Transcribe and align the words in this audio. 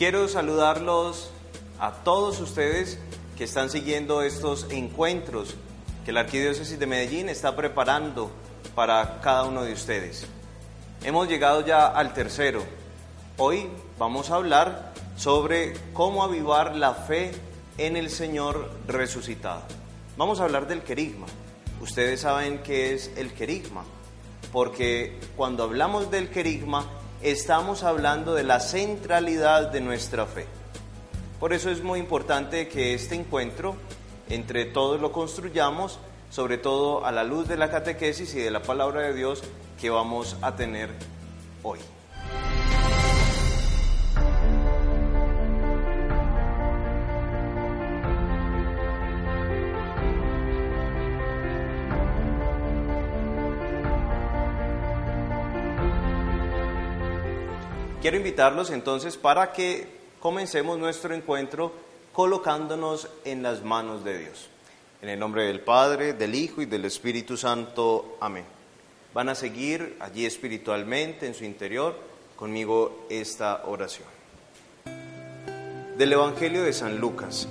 Quiero 0.00 0.28
saludarlos 0.28 1.30
a 1.78 1.92
todos 1.92 2.40
ustedes 2.40 2.98
que 3.36 3.44
están 3.44 3.68
siguiendo 3.68 4.22
estos 4.22 4.66
encuentros 4.70 5.56
que 6.06 6.12
la 6.12 6.20
Arquidiócesis 6.20 6.78
de 6.78 6.86
Medellín 6.86 7.28
está 7.28 7.54
preparando 7.54 8.30
para 8.74 9.20
cada 9.20 9.44
uno 9.44 9.62
de 9.62 9.74
ustedes. 9.74 10.26
Hemos 11.04 11.28
llegado 11.28 11.66
ya 11.66 11.86
al 11.86 12.14
tercero. 12.14 12.64
Hoy 13.36 13.68
vamos 13.98 14.30
a 14.30 14.36
hablar 14.36 14.94
sobre 15.18 15.74
cómo 15.92 16.24
avivar 16.24 16.76
la 16.76 16.94
fe 16.94 17.32
en 17.76 17.98
el 17.98 18.08
Señor 18.08 18.70
resucitado. 18.86 19.64
Vamos 20.16 20.40
a 20.40 20.44
hablar 20.44 20.66
del 20.66 20.80
querigma. 20.80 21.26
Ustedes 21.82 22.22
saben 22.22 22.62
qué 22.62 22.94
es 22.94 23.10
el 23.18 23.34
querigma, 23.34 23.84
porque 24.50 25.20
cuando 25.36 25.64
hablamos 25.64 26.10
del 26.10 26.30
querigma 26.30 26.86
estamos 27.22 27.82
hablando 27.82 28.34
de 28.34 28.44
la 28.44 28.60
centralidad 28.60 29.70
de 29.70 29.80
nuestra 29.80 30.26
fe. 30.26 30.46
Por 31.38 31.52
eso 31.52 31.70
es 31.70 31.82
muy 31.82 31.98
importante 31.98 32.68
que 32.68 32.94
este 32.94 33.14
encuentro 33.14 33.76
entre 34.28 34.64
todos 34.64 35.00
lo 35.00 35.12
construyamos, 35.12 35.98
sobre 36.30 36.58
todo 36.58 37.04
a 37.04 37.12
la 37.12 37.24
luz 37.24 37.48
de 37.48 37.56
la 37.56 37.70
catequesis 37.70 38.34
y 38.34 38.38
de 38.38 38.50
la 38.50 38.62
palabra 38.62 39.02
de 39.02 39.14
Dios 39.14 39.42
que 39.80 39.90
vamos 39.90 40.36
a 40.42 40.54
tener 40.56 40.90
hoy. 41.62 41.80
Quiero 58.00 58.16
invitarlos 58.16 58.70
entonces 58.70 59.18
para 59.18 59.52
que 59.52 59.86
comencemos 60.20 60.78
nuestro 60.78 61.12
encuentro 61.12 61.70
colocándonos 62.14 63.08
en 63.26 63.42
las 63.42 63.62
manos 63.62 64.04
de 64.04 64.20
Dios. 64.20 64.48
En 65.02 65.10
el 65.10 65.18
nombre 65.18 65.44
del 65.44 65.60
Padre, 65.60 66.14
del 66.14 66.34
Hijo 66.34 66.62
y 66.62 66.66
del 66.66 66.86
Espíritu 66.86 67.36
Santo. 67.36 68.16
Amén. 68.20 68.46
Van 69.12 69.28
a 69.28 69.34
seguir 69.34 69.98
allí 70.00 70.24
espiritualmente 70.24 71.26
en 71.26 71.34
su 71.34 71.44
interior 71.44 71.94
conmigo 72.36 73.04
esta 73.10 73.64
oración. 73.66 74.08
Del 75.98 76.12
Evangelio 76.14 76.62
de 76.62 76.72
San 76.72 77.00
Lucas. 77.00 77.48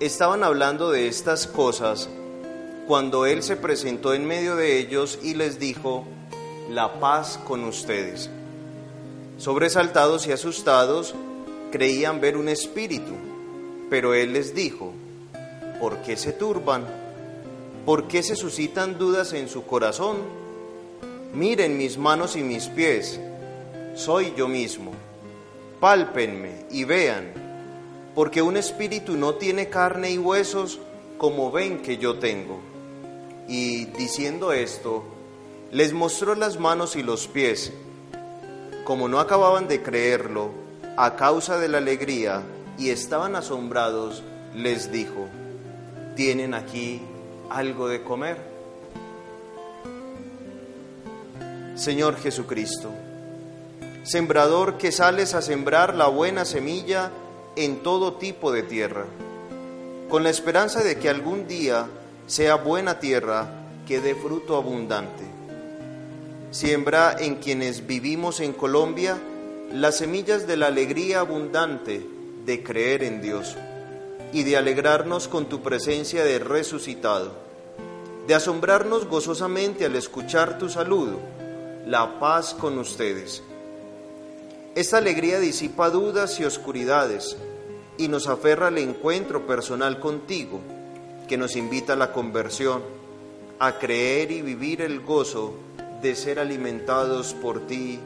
Estaban 0.00 0.42
hablando 0.42 0.90
de 0.90 1.06
estas 1.06 1.46
cosas 1.46 2.08
cuando 2.88 3.26
Él 3.26 3.44
se 3.44 3.54
presentó 3.54 4.12
en 4.12 4.26
medio 4.26 4.56
de 4.56 4.80
ellos 4.80 5.20
y 5.22 5.34
les 5.34 5.60
dijo, 5.60 6.04
la 6.68 6.98
paz 6.98 7.38
con 7.46 7.62
ustedes. 7.62 8.28
Sobresaltados 9.40 10.26
y 10.26 10.32
asustados, 10.32 11.14
creían 11.72 12.20
ver 12.20 12.36
un 12.36 12.50
espíritu, 12.50 13.12
pero 13.88 14.12
él 14.12 14.34
les 14.34 14.54
dijo, 14.54 14.92
¿por 15.80 16.02
qué 16.02 16.18
se 16.18 16.34
turban? 16.34 16.84
¿Por 17.86 18.06
qué 18.06 18.22
se 18.22 18.36
suscitan 18.36 18.98
dudas 18.98 19.32
en 19.32 19.48
su 19.48 19.64
corazón? 19.64 20.18
Miren 21.32 21.78
mis 21.78 21.96
manos 21.96 22.36
y 22.36 22.42
mis 22.42 22.66
pies, 22.66 23.18
soy 23.94 24.34
yo 24.36 24.46
mismo. 24.46 24.92
Pálpenme 25.80 26.66
y 26.70 26.84
vean, 26.84 27.32
porque 28.14 28.42
un 28.42 28.58
espíritu 28.58 29.16
no 29.16 29.36
tiene 29.36 29.70
carne 29.70 30.10
y 30.10 30.18
huesos 30.18 30.80
como 31.16 31.50
ven 31.50 31.80
que 31.80 31.96
yo 31.96 32.18
tengo. 32.18 32.60
Y 33.48 33.86
diciendo 33.86 34.52
esto, 34.52 35.02
les 35.72 35.94
mostró 35.94 36.34
las 36.34 36.60
manos 36.60 36.94
y 36.94 37.02
los 37.02 37.26
pies 37.26 37.72
como 38.90 39.06
no 39.06 39.20
acababan 39.20 39.68
de 39.68 39.84
creerlo, 39.84 40.50
a 40.96 41.14
causa 41.14 41.58
de 41.58 41.68
la 41.68 41.78
alegría, 41.78 42.42
y 42.76 42.90
estaban 42.90 43.36
asombrados, 43.36 44.24
les 44.52 44.90
dijo, 44.90 45.28
¿tienen 46.16 46.54
aquí 46.54 47.00
algo 47.50 47.86
de 47.86 48.02
comer? 48.02 48.36
Señor 51.76 52.16
Jesucristo, 52.16 52.90
sembrador 54.02 54.76
que 54.76 54.90
sales 54.90 55.34
a 55.34 55.42
sembrar 55.42 55.94
la 55.94 56.08
buena 56.08 56.44
semilla 56.44 57.12
en 57.54 57.84
todo 57.84 58.14
tipo 58.14 58.50
de 58.50 58.64
tierra, 58.64 59.04
con 60.08 60.24
la 60.24 60.30
esperanza 60.30 60.82
de 60.82 60.98
que 60.98 61.08
algún 61.08 61.46
día 61.46 61.86
sea 62.26 62.56
buena 62.56 62.98
tierra 62.98 63.46
que 63.86 64.00
dé 64.00 64.16
fruto 64.16 64.56
abundante 64.56 65.39
Siembra 66.50 67.16
en 67.16 67.36
quienes 67.36 67.86
vivimos 67.86 68.40
en 68.40 68.52
Colombia 68.52 69.16
las 69.72 69.98
semillas 69.98 70.48
de 70.48 70.56
la 70.56 70.66
alegría 70.66 71.20
abundante 71.20 72.04
de 72.44 72.62
creer 72.64 73.04
en 73.04 73.22
Dios 73.22 73.56
y 74.32 74.42
de 74.42 74.56
alegrarnos 74.56 75.28
con 75.28 75.48
tu 75.48 75.62
presencia 75.62 76.24
de 76.24 76.40
resucitado, 76.40 77.30
de 78.26 78.34
asombrarnos 78.34 79.06
gozosamente 79.06 79.84
al 79.84 79.94
escuchar 79.94 80.58
tu 80.58 80.68
saludo, 80.68 81.20
la 81.86 82.18
paz 82.18 82.52
con 82.52 82.78
ustedes. 82.78 83.44
Esta 84.74 84.98
alegría 84.98 85.38
disipa 85.38 85.88
dudas 85.88 86.40
y 86.40 86.44
oscuridades 86.44 87.36
y 87.96 88.08
nos 88.08 88.26
aferra 88.26 88.68
al 88.68 88.78
encuentro 88.78 89.46
personal 89.46 90.00
contigo, 90.00 90.60
que 91.28 91.36
nos 91.36 91.54
invita 91.54 91.92
a 91.92 91.96
la 91.96 92.12
conversión, 92.12 92.82
a 93.60 93.78
creer 93.78 94.32
y 94.32 94.42
vivir 94.42 94.80
el 94.80 95.00
gozo 95.00 95.54
de 96.00 96.14
ser 96.14 96.38
alimentados 96.38 97.34
por 97.34 97.66
ti. 97.66 98.00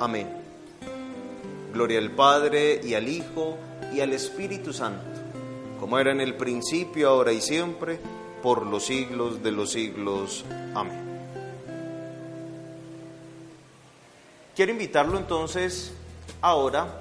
Amén. 0.00 0.28
Gloria 1.72 1.98
al 1.98 2.10
Padre 2.10 2.80
y 2.82 2.94
al 2.94 3.08
Hijo 3.08 3.56
y 3.92 4.00
al 4.00 4.12
Espíritu 4.12 4.72
Santo, 4.72 5.04
como 5.80 5.98
era 5.98 6.12
en 6.12 6.20
el 6.20 6.34
principio, 6.34 7.08
ahora 7.08 7.32
y 7.32 7.40
siempre, 7.40 7.98
por 8.42 8.64
los 8.66 8.86
siglos 8.86 9.42
de 9.42 9.52
los 9.52 9.72
siglos. 9.72 10.44
Amén. 10.74 11.04
Quiero 14.54 14.70
invitarlo 14.70 15.18
entonces 15.18 15.92
ahora 16.40 17.00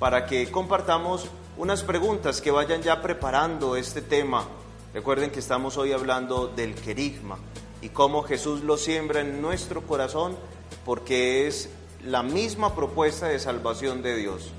para 0.00 0.26
que 0.26 0.50
compartamos 0.50 1.28
unas 1.56 1.84
preguntas 1.84 2.40
que 2.40 2.50
vayan 2.50 2.82
ya 2.82 3.00
preparando 3.00 3.76
este 3.76 4.02
tema. 4.02 4.44
Recuerden 4.92 5.30
que 5.30 5.38
estamos 5.38 5.76
hoy 5.76 5.92
hablando 5.92 6.48
del 6.48 6.74
querigma, 6.74 7.38
y 7.84 7.90
cómo 7.90 8.22
Jesús 8.22 8.62
lo 8.62 8.78
siembra 8.78 9.20
en 9.20 9.42
nuestro 9.42 9.82
corazón 9.82 10.38
porque 10.86 11.46
es 11.46 11.68
la 12.02 12.22
misma 12.22 12.74
propuesta 12.74 13.28
de 13.28 13.38
salvación 13.38 14.02
de 14.02 14.16
Dios. 14.16 14.52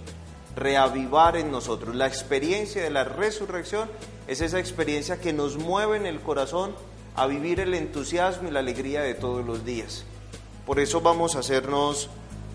Reavivar 0.55 1.35
en 1.35 1.49
nosotros. 1.49 1.95
La 1.95 2.05
experiencia 2.05 2.83
de 2.83 2.91
la 2.91 3.03
resurrección 3.03 3.89
es 4.27 4.41
esa 4.41 4.59
experiencia 4.59 5.19
que 5.19 5.33
nos 5.33 5.57
mueve 5.57 5.97
en 5.97 6.05
el 6.05 6.21
corazón 6.21 6.75
a 7.15 7.25
vivir 7.25 7.59
el 7.59 7.73
entusiasmo 7.73 8.47
y 8.47 8.51
la 8.51 8.59
alegría 8.59 9.01
de 9.01 9.15
todos 9.15 9.43
los 9.43 9.65
días. 9.65 10.05
Por 10.67 10.79
eso 10.79 11.01
vamos 11.01 11.35
a 11.35 11.39
hacernos 11.39 12.11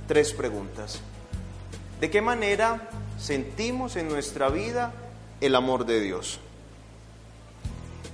tres 0.07 0.33
preguntas. 0.33 1.01
¿De 2.01 2.11
qué 2.11 2.23
manera 2.23 2.89
sentimos 3.19 3.97
en 3.97 4.09
nuestra 4.09 4.51
vida 4.51 4.93
el 5.41 5.57
amor 5.57 5.85
de 5.85 6.01
Dios? 6.01 6.39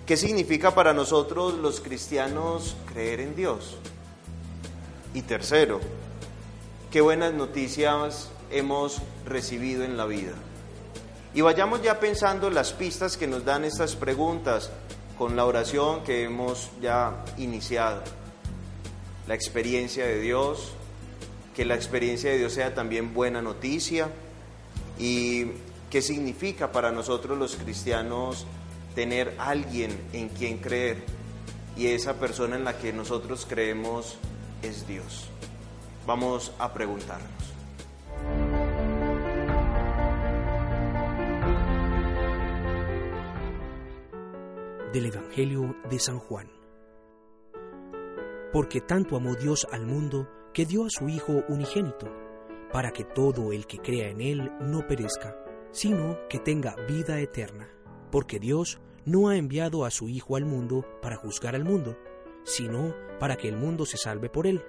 ¿Qué 0.07 0.17
significa 0.17 0.73
para 0.73 0.95
nosotros 0.95 1.55
los 1.55 1.81
cristianos 1.81 2.77
creer 2.87 3.19
en 3.19 3.35
Dios? 3.35 3.77
Y 5.15 5.23
tercero, 5.23 5.81
¿qué 6.93 7.01
buenas 7.01 7.35
noticias 7.35 8.31
hemos 8.53 9.03
recibido 9.25 9.83
en 9.83 9.97
la 9.97 10.07
vida? 10.07 10.35
Y 11.35 11.41
vayamos 11.41 11.83
ya 11.83 11.99
pensando 11.99 12.51
las 12.51 12.73
pistas 12.73 13.17
que 13.17 13.27
nos 13.27 13.45
dan 13.45 13.65
estas 13.65 13.97
preguntas 13.97 14.71
con 15.19 15.35
la 15.35 15.45
oración 15.45 16.05
que 16.05 16.23
hemos 16.23 16.71
ya 16.81 17.25
iniciado. 17.37 18.01
La 19.27 19.35
experiencia 19.35 20.07
de 20.07 20.21
Dios, 20.21 20.71
que 21.57 21.65
la 21.65 21.75
experiencia 21.75 22.31
de 22.31 22.39
Dios 22.39 22.53
sea 22.53 22.73
también 22.77 23.13
buena 23.13 23.43
noticia 23.43 24.09
y 25.01 25.47
qué 25.91 26.01
significa 26.01 26.71
para 26.71 26.93
nosotros 26.93 27.37
los 27.37 27.57
cristianos 27.57 28.47
tener 28.97 29.35
alguien 29.39 29.91
en 30.15 30.31
quien 30.31 30.57
creer 30.57 31.05
y 31.77 31.89
esa 31.89 32.15
persona 32.15 32.57
en 32.57 32.65
la 32.65 32.79
que 32.79 32.95
nosotros 32.95 33.47
creemos 33.47 34.17
es 34.63 34.89
Dios. 34.89 35.29
Vamos 36.07 36.53
a 36.59 36.73
preguntarnos. 36.73 37.31
Del 44.95 45.07
Evangelio 45.07 45.77
de 45.91 45.99
San 45.99 46.19
Juan. 46.19 46.51
Porque 48.51 48.81
tanto 48.81 49.17
amó 49.17 49.35
Dios 49.35 49.69
al 49.71 49.85
mundo 49.85 50.27
que 50.55 50.65
dio 50.65 50.87
a 50.87 50.91
su 50.91 51.11
Hijo 51.11 51.45
unigénito, 51.51 52.11
para 52.73 52.93
que 52.93 53.05
todo 53.05 53.53
el 53.53 53.67
que 53.67 53.77
crea 53.77 54.09
en 54.09 54.23
Él 54.23 54.51
no 54.61 54.87
perezca, 54.87 55.37
sino 55.71 56.17
que 56.31 56.39
tenga 56.39 56.75
vida 56.89 57.21
eterna. 57.21 57.76
Porque 58.11 58.39
Dios 58.39 58.81
no 59.05 59.29
ha 59.29 59.37
enviado 59.37 59.85
a 59.85 59.91
su 59.91 60.09
Hijo 60.09 60.37
al 60.37 60.45
mundo 60.45 60.85
para 61.01 61.17
juzgar 61.17 61.55
al 61.55 61.65
mundo, 61.65 61.97
sino 62.45 62.95
para 63.19 63.37
que 63.37 63.49
el 63.49 63.57
mundo 63.57 63.87
se 63.87 63.97
salve 63.97 64.29
por 64.29 64.47
él. 64.47 64.65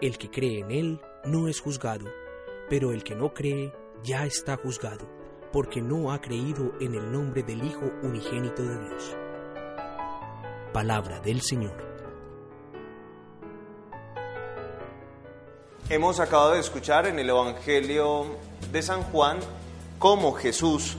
El 0.00 0.16
que 0.18 0.30
cree 0.30 0.60
en 0.60 0.70
él 0.70 1.00
no 1.24 1.48
es 1.48 1.60
juzgado, 1.60 2.06
pero 2.68 2.92
el 2.92 3.02
que 3.02 3.14
no 3.14 3.34
cree 3.34 3.72
ya 4.02 4.26
está 4.26 4.56
juzgado, 4.56 5.08
porque 5.52 5.82
no 5.82 6.12
ha 6.12 6.20
creído 6.20 6.72
en 6.80 6.94
el 6.94 7.10
nombre 7.10 7.42
del 7.42 7.64
Hijo 7.64 7.90
unigénito 8.02 8.62
de 8.62 8.78
Dios. 8.78 9.16
Palabra 10.72 11.20
del 11.20 11.40
Señor. 11.40 11.88
Hemos 15.90 16.20
acabado 16.20 16.52
de 16.52 16.60
escuchar 16.60 17.06
en 17.06 17.18
el 17.18 17.30
Evangelio 17.30 18.26
de 18.70 18.82
San 18.82 19.02
Juan 19.04 19.38
cómo 19.98 20.32
Jesús 20.32 20.96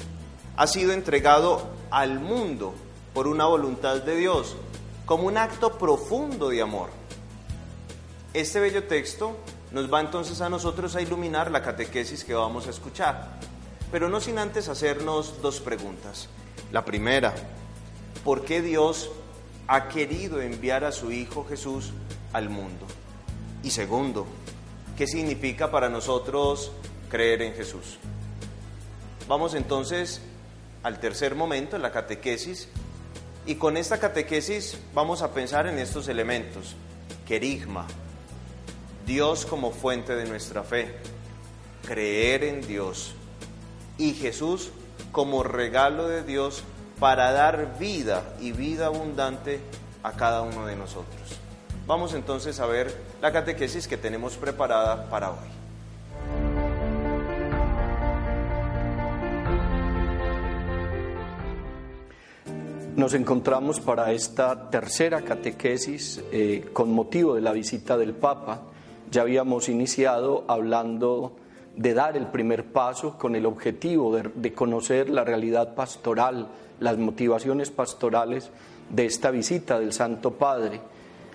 ha 0.60 0.68
sido 0.68 0.92
entregado 0.92 1.70
al 1.90 2.20
mundo 2.20 2.74
por 3.14 3.30
una 3.30 3.46
voluntad 3.46 4.02
de 4.02 4.18
Dios, 4.18 4.58
como 5.06 5.24
un 5.24 5.38
acto 5.38 5.78
profundo 5.78 6.50
de 6.50 6.62
amor. 6.62 6.90
Este 8.34 8.60
bello 8.60 8.84
texto 8.84 9.38
nos 9.72 9.92
va 9.92 10.02
entonces 10.02 10.42
a 10.42 10.50
nosotros 10.50 10.98
a 10.98 11.02
iluminar 11.02 11.50
la 11.50 11.62
catequesis 11.62 12.26
que 12.26 12.34
vamos 12.34 12.68
a 12.68 12.72
escuchar, 12.72 13.40
pero 13.90 14.10
no 14.10 14.20
sin 14.20 14.38
antes 14.38 14.68
hacernos 14.68 15.42
dos 15.42 15.62
preguntas. 15.62 16.28
La 16.74 16.84
primera, 16.84 17.34
¿por 18.26 18.44
qué 18.44 18.62
Dios 18.62 19.12
ha 19.66 19.88
querido 19.88 20.42
enviar 20.42 20.84
a 20.84 20.92
su 20.92 21.14
Hijo 21.14 21.46
Jesús 21.48 21.94
al 22.34 22.50
mundo? 22.50 22.86
Y 23.64 23.70
segundo, 23.70 24.28
¿qué 24.98 25.08
significa 25.08 25.72
para 25.72 25.88
nosotros 25.88 26.74
creer 27.10 27.44
en 27.44 27.54
Jesús? 27.54 27.98
Vamos 29.26 29.54
entonces 29.54 30.22
al 30.84 31.00
tercer 31.00 31.36
momento, 31.36 31.76
en 31.76 31.82
la 31.82 31.92
catequesis, 31.92 32.70
y 33.46 33.56
con 33.56 33.78
esta 33.78 34.00
catequesis 34.00 34.78
vamos 34.94 35.22
a 35.22 35.34
pensar 35.34 35.68
en 35.68 35.80
estos 35.80 36.08
elementos. 36.08 36.76
Querigma, 37.26 37.88
Dios 39.06 39.46
como 39.46 39.72
fuente 39.72 40.16
de 40.16 40.26
nuestra 40.26 40.64
fe, 40.64 40.96
creer 41.88 42.44
en 42.44 42.62
Dios 42.66 43.14
y 43.98 44.14
Jesús 44.14 44.72
como 45.12 45.44
regalo 45.44 46.08
de 46.08 46.24
Dios 46.24 46.64
para 47.00 47.32
dar 47.32 47.78
vida 47.80 48.36
y 48.40 48.52
vida 48.52 48.88
abundante 48.88 49.60
a 50.04 50.12
cada 50.12 50.42
uno 50.42 50.66
de 50.66 50.76
nosotros. 50.76 51.40
Vamos 51.88 52.14
entonces 52.14 52.60
a 52.60 52.68
ver 52.68 52.96
la 53.22 53.32
catequesis 53.32 53.88
que 53.88 53.98
tenemos 53.98 54.36
preparada 54.36 55.10
para 55.10 55.32
hoy. 55.32 55.59
Nos 63.00 63.14
encontramos 63.14 63.80
para 63.80 64.12
esta 64.12 64.70
tercera 64.70 65.22
catequesis 65.22 66.22
eh, 66.34 66.68
con 66.74 66.92
motivo 66.92 67.34
de 67.34 67.40
la 67.40 67.54
visita 67.54 67.98
del 67.98 68.12
Papa. 68.12 68.64
Ya 69.10 69.22
habíamos 69.22 69.70
iniciado 69.70 70.44
hablando 70.50 71.38
de 71.78 71.94
dar 71.94 72.18
el 72.18 72.28
primer 72.28 72.74
paso 72.74 73.18
con 73.18 73.38
el 73.38 73.46
objetivo 73.46 74.14
de, 74.14 74.30
de 74.36 74.52
conocer 74.52 75.10
la 75.10 75.24
realidad 75.24 75.76
pastoral, 75.76 76.50
las 76.82 76.98
motivaciones 76.98 77.72
pastorales 77.72 78.52
de 78.90 79.06
esta 79.06 79.32
visita 79.32 79.80
del 79.80 79.94
Santo 79.94 80.32
Padre. 80.32 80.82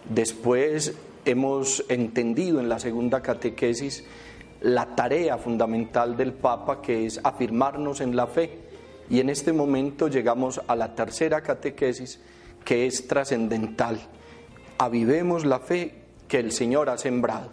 Después 0.06 0.94
hemos 1.25 1.82
entendido 1.88 2.61
en 2.61 2.69
la 2.69 2.78
segunda 2.78 3.22
catequesis 3.22 4.05
la 4.61 4.94
tarea 4.94 5.38
fundamental 5.38 6.14
del 6.14 6.34
Papa 6.34 6.82
que 6.82 7.06
es 7.06 7.22
afirmarnos 7.25 8.02
en 8.02 8.16
la 8.16 8.26
fe 8.26 8.64
y 9.10 9.20
en 9.20 9.30
este 9.30 9.52
momento 9.52 10.08
llegamos 10.08 10.60
a 10.66 10.76
la 10.76 10.94
tercera 10.94 11.42
catequesis 11.42 12.20
que 12.64 12.86
es 12.86 13.06
trascendental. 13.06 14.00
Avivemos 14.78 15.44
la 15.44 15.60
fe 15.60 15.94
que 16.28 16.38
el 16.38 16.52
Señor 16.52 16.88
ha 16.88 16.98
sembrado. 16.98 17.50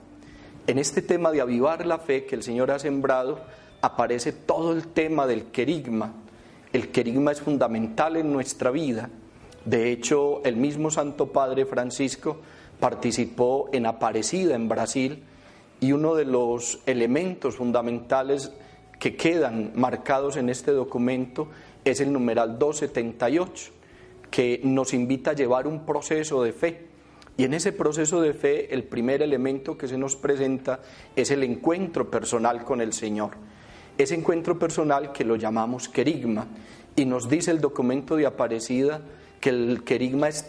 En 0.68 0.80
este 0.80 1.01
tema 1.01 1.31
de 1.31 1.42
avivar 1.42 1.86
la 1.86 2.00
fe 2.00 2.25
que 2.25 2.36
el 2.36 2.44
Señor 2.44 2.71
ha 2.71 2.80
sembrado 2.80 3.39
aparece 3.81 4.31
todo 4.31 4.74
el 4.74 4.88
tema 4.88 5.27
del 5.27 5.45
querigma. 5.45 6.13
El 6.71 6.89
querigma 6.89 7.31
es 7.31 7.42
fundamental 7.42 8.15
en 8.15 8.31
nuestra 8.31 8.71
vida. 8.71 9.09
De 9.65 9.92
hecho, 9.92 10.44
el 10.44 10.56
mismo 10.56 10.89
Santo 10.89 11.27
Padre 11.31 11.65
Francisco 11.65 12.38
participó 12.80 13.69
en 13.74 13.86
Aparecida 13.86 14.56
en 14.56 14.69
Brasil 14.69 15.24
y 15.80 15.92
uno 15.92 16.15
de 16.15 16.25
los 16.25 16.80
elementos 16.86 17.57
fundamentales 17.57 18.51
que 19.01 19.15
quedan 19.15 19.71
marcados 19.74 20.38
en 20.38 20.48
este 20.48 20.69
documento 20.69 21.48
es 21.83 22.01
el 22.01 22.13
numeral 22.13 22.59
278, 22.59 23.71
que 24.30 24.62
nos 24.63 24.94
invita 24.94 25.31
a 25.31 25.33
llevar 25.33 25.65
un 25.65 25.88
proceso 25.88 26.44
de 26.44 26.53
fe. 26.53 26.86
Y 27.36 27.45
en 27.45 27.56
ese 27.56 27.71
proceso 27.71 28.21
de 28.21 28.36
fe, 28.36 28.71
el 28.71 28.83
primer 28.83 29.24
elemento 29.24 29.75
que 29.75 29.88
se 29.88 29.98
nos 29.98 30.15
presenta 30.15 30.81
es 31.15 31.31
el 31.31 31.42
encuentro 31.42 32.12
personal 32.12 32.63
con 32.63 32.80
el 32.80 32.94
Señor. 32.94 33.31
Ese 33.98 34.13
encuentro 34.13 34.59
personal 34.59 35.12
que 35.12 35.25
lo 35.25 35.36
llamamos 35.36 35.89
querigma. 35.89 36.45
Y 36.95 37.06
nos 37.06 37.27
dice 37.27 37.50
el 37.50 37.59
documento 37.59 38.15
de 38.18 38.27
Aparecida 38.27 39.01
que 39.39 39.50
el 39.50 39.83
querigma 39.83 40.27
es 40.27 40.48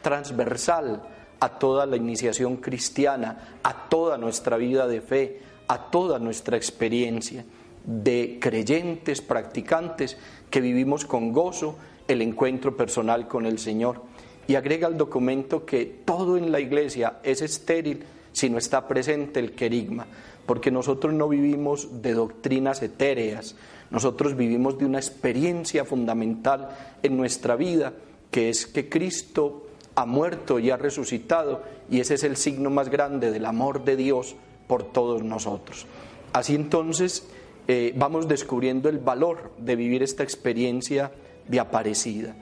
transversal 0.00 1.02
a 1.40 1.58
toda 1.58 1.84
la 1.84 1.96
iniciación 1.96 2.56
cristiana, 2.56 3.58
a 3.62 3.90
toda 3.90 4.16
nuestra 4.16 4.56
vida 4.56 4.86
de 4.86 5.02
fe, 5.02 5.40
a 5.68 5.90
toda 5.90 6.18
nuestra 6.18 6.56
experiencia 6.56 7.44
de 7.84 8.38
creyentes, 8.40 9.20
practicantes, 9.20 10.16
que 10.50 10.60
vivimos 10.60 11.04
con 11.04 11.32
gozo 11.32 11.76
el 12.08 12.22
encuentro 12.22 12.76
personal 12.76 13.28
con 13.28 13.46
el 13.46 13.58
Señor. 13.58 14.02
Y 14.46 14.56
agrega 14.56 14.86
al 14.86 14.98
documento 14.98 15.64
que 15.64 15.84
todo 16.04 16.36
en 16.36 16.52
la 16.52 16.60
iglesia 16.60 17.18
es 17.22 17.42
estéril 17.42 18.04
si 18.32 18.50
no 18.50 18.58
está 18.58 18.88
presente 18.88 19.40
el 19.40 19.52
querigma, 19.52 20.06
porque 20.46 20.70
nosotros 20.70 21.12
no 21.12 21.28
vivimos 21.28 22.02
de 22.02 22.14
doctrinas 22.14 22.82
etéreas, 22.82 23.54
nosotros 23.90 24.36
vivimos 24.36 24.78
de 24.78 24.86
una 24.86 24.98
experiencia 24.98 25.84
fundamental 25.84 26.70
en 27.02 27.16
nuestra 27.16 27.56
vida, 27.56 27.92
que 28.30 28.48
es 28.48 28.66
que 28.66 28.88
Cristo 28.88 29.66
ha 29.94 30.06
muerto 30.06 30.58
y 30.58 30.70
ha 30.70 30.76
resucitado, 30.76 31.62
y 31.90 32.00
ese 32.00 32.14
es 32.14 32.24
el 32.24 32.36
signo 32.36 32.70
más 32.70 32.88
grande 32.88 33.30
del 33.30 33.44
amor 33.44 33.84
de 33.84 33.96
Dios 33.96 34.34
por 34.66 34.82
todos 34.82 35.22
nosotros. 35.22 35.86
Así 36.32 36.54
entonces, 36.54 37.28
eh, 37.68 37.92
vamos 37.96 38.28
descubriendo 38.28 38.88
el 38.88 38.98
valor 38.98 39.52
de 39.58 39.76
vivir 39.76 40.02
esta 40.02 40.22
experiencia 40.22 41.12
de 41.48 41.60
aparecida, 41.60 42.34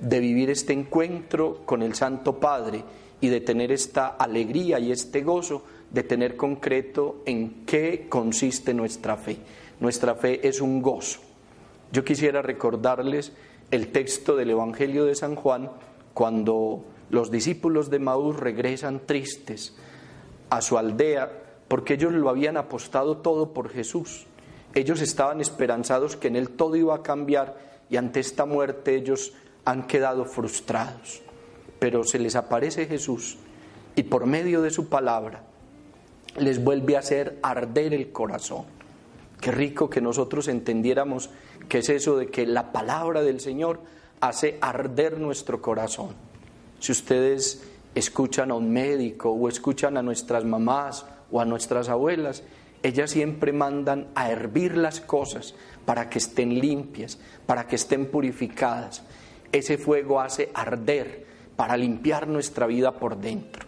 de 0.00 0.20
vivir 0.20 0.50
este 0.50 0.72
encuentro 0.72 1.62
con 1.64 1.82
el 1.82 1.94
Santo 1.94 2.40
Padre 2.40 2.84
y 3.20 3.28
de 3.28 3.40
tener 3.40 3.72
esta 3.72 4.08
alegría 4.08 4.78
y 4.78 4.92
este 4.92 5.22
gozo 5.22 5.62
de 5.90 6.02
tener 6.02 6.36
concreto 6.36 7.22
en 7.26 7.64
qué 7.64 8.06
consiste 8.08 8.74
nuestra 8.74 9.16
fe. 9.16 9.38
Nuestra 9.80 10.14
fe 10.14 10.46
es 10.46 10.60
un 10.60 10.82
gozo. 10.82 11.20
Yo 11.92 12.04
quisiera 12.04 12.42
recordarles 12.42 13.32
el 13.70 13.92
texto 13.92 14.36
del 14.36 14.50
Evangelio 14.50 15.04
de 15.04 15.14
San 15.14 15.36
Juan 15.36 15.70
cuando 16.14 16.84
los 17.10 17.30
discípulos 17.30 17.90
de 17.90 17.98
Maús 17.98 18.36
regresan 18.36 19.00
tristes 19.06 19.76
a 20.50 20.60
su 20.60 20.78
aldea 20.78 21.30
porque 21.68 21.94
ellos 21.94 22.12
lo 22.12 22.28
habían 22.28 22.56
apostado 22.56 23.18
todo 23.18 23.52
por 23.52 23.68
Jesús. 23.68 24.26
Ellos 24.76 25.00
estaban 25.00 25.40
esperanzados 25.40 26.16
que 26.16 26.28
en 26.28 26.36
Él 26.36 26.50
todo 26.50 26.76
iba 26.76 26.94
a 26.94 27.02
cambiar 27.02 27.56
y 27.88 27.96
ante 27.96 28.20
esta 28.20 28.44
muerte 28.44 28.94
ellos 28.94 29.32
han 29.64 29.86
quedado 29.86 30.26
frustrados. 30.26 31.22
Pero 31.78 32.04
se 32.04 32.18
les 32.18 32.36
aparece 32.36 32.84
Jesús 32.84 33.38
y 33.94 34.02
por 34.02 34.26
medio 34.26 34.60
de 34.60 34.70
su 34.70 34.90
palabra 34.90 35.44
les 36.36 36.62
vuelve 36.62 36.94
a 36.94 36.98
hacer 36.98 37.38
arder 37.42 37.94
el 37.94 38.12
corazón. 38.12 38.66
Qué 39.40 39.50
rico 39.50 39.88
que 39.88 40.02
nosotros 40.02 40.46
entendiéramos 40.46 41.30
que 41.70 41.78
es 41.78 41.88
eso 41.88 42.18
de 42.18 42.26
que 42.26 42.46
la 42.46 42.70
palabra 42.70 43.22
del 43.22 43.40
Señor 43.40 43.80
hace 44.20 44.58
arder 44.60 45.18
nuestro 45.18 45.62
corazón. 45.62 46.10
Si 46.80 46.92
ustedes 46.92 47.66
escuchan 47.94 48.50
a 48.50 48.54
un 48.54 48.70
médico 48.70 49.30
o 49.30 49.48
escuchan 49.48 49.96
a 49.96 50.02
nuestras 50.02 50.44
mamás 50.44 51.06
o 51.32 51.40
a 51.40 51.46
nuestras 51.46 51.88
abuelas, 51.88 52.42
ellas 52.86 53.10
siempre 53.10 53.52
mandan 53.52 54.08
a 54.14 54.30
hervir 54.30 54.76
las 54.76 55.00
cosas 55.00 55.54
para 55.84 56.08
que 56.08 56.18
estén 56.18 56.60
limpias, 56.60 57.18
para 57.44 57.66
que 57.66 57.74
estén 57.74 58.06
purificadas. 58.06 59.02
Ese 59.50 59.76
fuego 59.76 60.20
hace 60.20 60.50
arder 60.54 61.26
para 61.56 61.76
limpiar 61.76 62.28
nuestra 62.28 62.66
vida 62.66 62.92
por 62.92 63.16
dentro. 63.16 63.66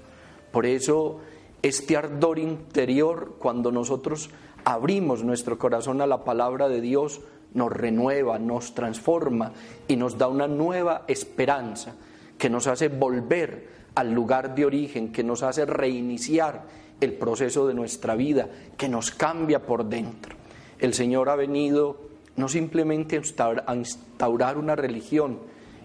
Por 0.52 0.66
eso 0.66 1.20
este 1.62 1.96
ardor 1.96 2.38
interior, 2.38 3.36
cuando 3.40 3.72
nosotros 3.72 4.30
abrimos 4.64 5.24
nuestro 5.24 5.58
corazón 5.58 6.00
a 6.00 6.06
la 6.06 6.22
palabra 6.22 6.68
de 6.68 6.80
Dios, 6.80 7.20
nos 7.54 7.72
renueva, 7.72 8.38
nos 8.38 8.74
transforma 8.74 9.52
y 9.88 9.96
nos 9.96 10.16
da 10.16 10.28
una 10.28 10.46
nueva 10.46 11.04
esperanza 11.08 11.96
que 12.38 12.50
nos 12.50 12.68
hace 12.68 12.88
volver 12.88 13.66
al 13.96 14.12
lugar 14.12 14.54
de 14.54 14.64
origen, 14.64 15.10
que 15.10 15.24
nos 15.24 15.42
hace 15.42 15.66
reiniciar 15.66 16.66
el 17.00 17.14
proceso 17.14 17.66
de 17.66 17.74
nuestra 17.74 18.14
vida, 18.14 18.48
que 18.76 18.88
nos 18.88 19.10
cambia 19.10 19.64
por 19.64 19.84
dentro. 19.84 20.36
El 20.78 20.94
Señor 20.94 21.28
ha 21.28 21.36
venido 21.36 22.08
no 22.36 22.48
simplemente 22.48 23.20
a 23.66 23.74
instaurar 23.74 24.58
una 24.58 24.76
religión, 24.76 25.38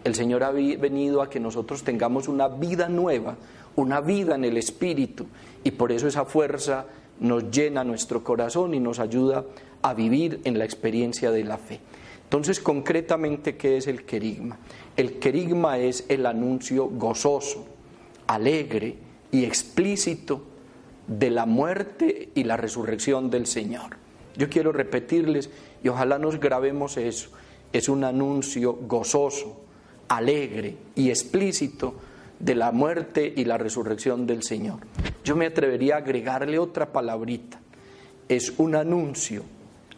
el 0.03 0.15
Señor 0.15 0.43
ha 0.43 0.51
venido 0.51 1.21
a 1.21 1.29
que 1.29 1.39
nosotros 1.39 1.83
tengamos 1.83 2.27
una 2.27 2.47
vida 2.47 2.89
nueva, 2.89 3.37
una 3.75 4.01
vida 4.01 4.35
en 4.35 4.43
el 4.43 4.57
Espíritu, 4.57 5.25
y 5.63 5.71
por 5.71 5.91
eso 5.91 6.07
esa 6.07 6.25
fuerza 6.25 6.85
nos 7.19 7.49
llena 7.49 7.83
nuestro 7.83 8.23
corazón 8.23 8.73
y 8.73 8.79
nos 8.79 8.99
ayuda 8.99 9.45
a 9.81 9.93
vivir 9.93 10.41
en 10.43 10.59
la 10.59 10.65
experiencia 10.65 11.31
de 11.31 11.43
la 11.43 11.57
fe. 11.57 11.79
Entonces, 12.23 12.59
concretamente, 12.59 13.55
¿qué 13.55 13.77
es 13.77 13.87
el 13.87 14.05
querigma? 14.05 14.57
El 14.97 15.19
querigma 15.19 15.77
es 15.77 16.05
el 16.09 16.25
anuncio 16.25 16.87
gozoso, 16.87 17.65
alegre 18.27 18.95
y 19.31 19.45
explícito 19.45 20.41
de 21.07 21.29
la 21.29 21.45
muerte 21.45 22.29
y 22.33 22.43
la 22.43 22.57
resurrección 22.57 23.29
del 23.29 23.45
Señor. 23.45 23.97
Yo 24.35 24.49
quiero 24.49 24.71
repetirles 24.71 25.49
y 25.83 25.89
ojalá 25.89 26.17
nos 26.17 26.39
grabemos 26.39 26.97
eso. 26.97 27.29
Es 27.71 27.89
un 27.89 28.03
anuncio 28.03 28.73
gozoso, 28.87 29.61
alegre 30.07 30.75
y 30.95 31.09
explícito 31.09 31.95
de 32.39 32.55
la 32.55 32.71
muerte 32.71 33.31
y 33.35 33.45
la 33.45 33.57
resurrección 33.57 34.27
del 34.27 34.43
Señor. 34.43 34.79
Yo 35.23 35.35
me 35.35 35.45
atrevería 35.45 35.95
a 35.95 35.99
agregarle 35.99 36.59
otra 36.59 36.91
palabrita. 36.91 37.59
Es 38.27 38.53
un 38.57 38.75
anuncio 38.75 39.43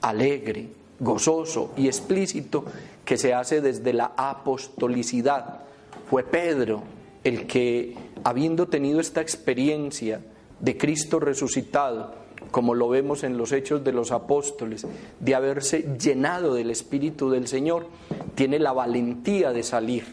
alegre, 0.01 0.69
gozoso 0.99 1.73
y 1.75 1.87
explícito 1.87 2.65
que 3.03 3.17
se 3.17 3.33
hace 3.33 3.61
desde 3.61 3.93
la 3.93 4.13
apostolicidad. 4.15 5.61
Fue 6.09 6.23
Pedro 6.23 6.83
el 7.23 7.47
que, 7.47 7.95
habiendo 8.23 8.67
tenido 8.67 8.99
esta 8.99 9.21
experiencia 9.21 10.21
de 10.59 10.77
Cristo 10.77 11.19
resucitado, 11.19 12.13
como 12.51 12.73
lo 12.73 12.89
vemos 12.89 13.23
en 13.23 13.37
los 13.37 13.51
hechos 13.51 13.83
de 13.83 13.91
los 13.91 14.11
apóstoles, 14.11 14.85
de 15.19 15.35
haberse 15.35 15.97
llenado 15.97 16.53
del 16.53 16.69
Espíritu 16.69 17.29
del 17.29 17.47
Señor, 17.47 17.87
tiene 18.35 18.59
la 18.59 18.73
valentía 18.73 19.51
de 19.51 19.63
salir 19.63 20.05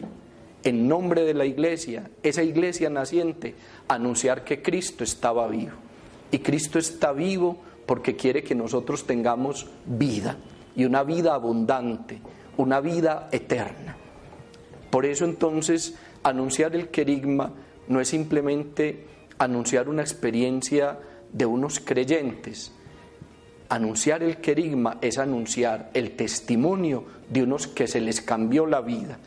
en 0.63 0.87
nombre 0.87 1.25
de 1.25 1.33
la 1.33 1.45
iglesia, 1.45 2.09
esa 2.23 2.41
iglesia 2.41 2.89
naciente, 2.89 3.55
anunciar 3.87 4.43
que 4.43 4.61
Cristo 4.61 5.03
estaba 5.03 5.47
vivo. 5.47 5.73
Y 6.31 6.39
Cristo 6.39 6.79
está 6.79 7.11
vivo 7.11 7.57
porque 7.85 8.15
quiere 8.15 8.43
que 8.43 8.55
nosotros 8.55 9.05
tengamos 9.05 9.67
vida 9.85 10.37
y 10.75 10.85
una 10.85 11.03
vida 11.03 11.33
abundante, 11.33 12.21
una 12.57 12.79
vida 12.79 13.29
eterna. 13.31 13.97
Por 14.89 15.05
eso 15.05 15.25
entonces 15.25 15.95
anunciar 16.23 16.75
el 16.75 16.89
querigma 16.89 17.51
no 17.87 17.99
es 17.99 18.07
simplemente 18.07 19.05
anunciar 19.43 19.89
una 19.89 20.01
experiencia 20.01 20.99
de 21.31 21.45
unos 21.45 21.79
creyentes. 21.79 22.71
Anunciar 23.69 24.23
el 24.23 24.37
querigma 24.37 24.97
es 25.01 25.17
anunciar 25.17 25.89
el 25.93 26.15
testimonio 26.15 27.05
de 27.29 27.43
unos 27.43 27.67
que 27.67 27.87
se 27.87 28.01
les 28.01 28.21
cambió 28.21 28.65
la 28.65 28.81
vida, 28.81 29.17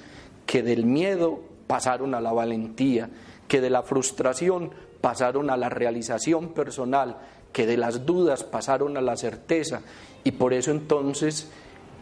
que 0.46 0.62
del 0.62 0.86
miedo 0.86 1.40
pasaron 1.66 2.14
a 2.14 2.20
la 2.20 2.32
valentía, 2.32 3.10
que 3.48 3.60
de 3.60 3.70
la 3.70 3.82
frustración 3.82 4.70
pasaron 5.00 5.50
a 5.50 5.56
la 5.56 5.68
realización 5.68 6.54
personal, 6.54 7.18
que 7.52 7.66
de 7.66 7.76
las 7.76 8.06
dudas 8.06 8.44
pasaron 8.44 8.96
a 8.96 9.00
la 9.00 9.16
certeza. 9.16 9.82
Y 10.22 10.32
por 10.32 10.52
eso 10.52 10.70
entonces 10.70 11.50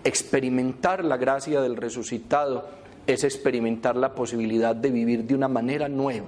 experimentar 0.05 1.05
la 1.05 1.17
gracia 1.17 1.61
del 1.63 1.77
resucitado 1.77 2.69
es 3.07 3.25
experimentar 3.25 3.97
la 3.97 4.15
posibilidad 4.15 4.75
de 4.77 4.91
vivir 4.91 5.25
de 5.25 5.35
una 5.35 5.49
manera 5.49 5.89
nueva. 5.89 6.27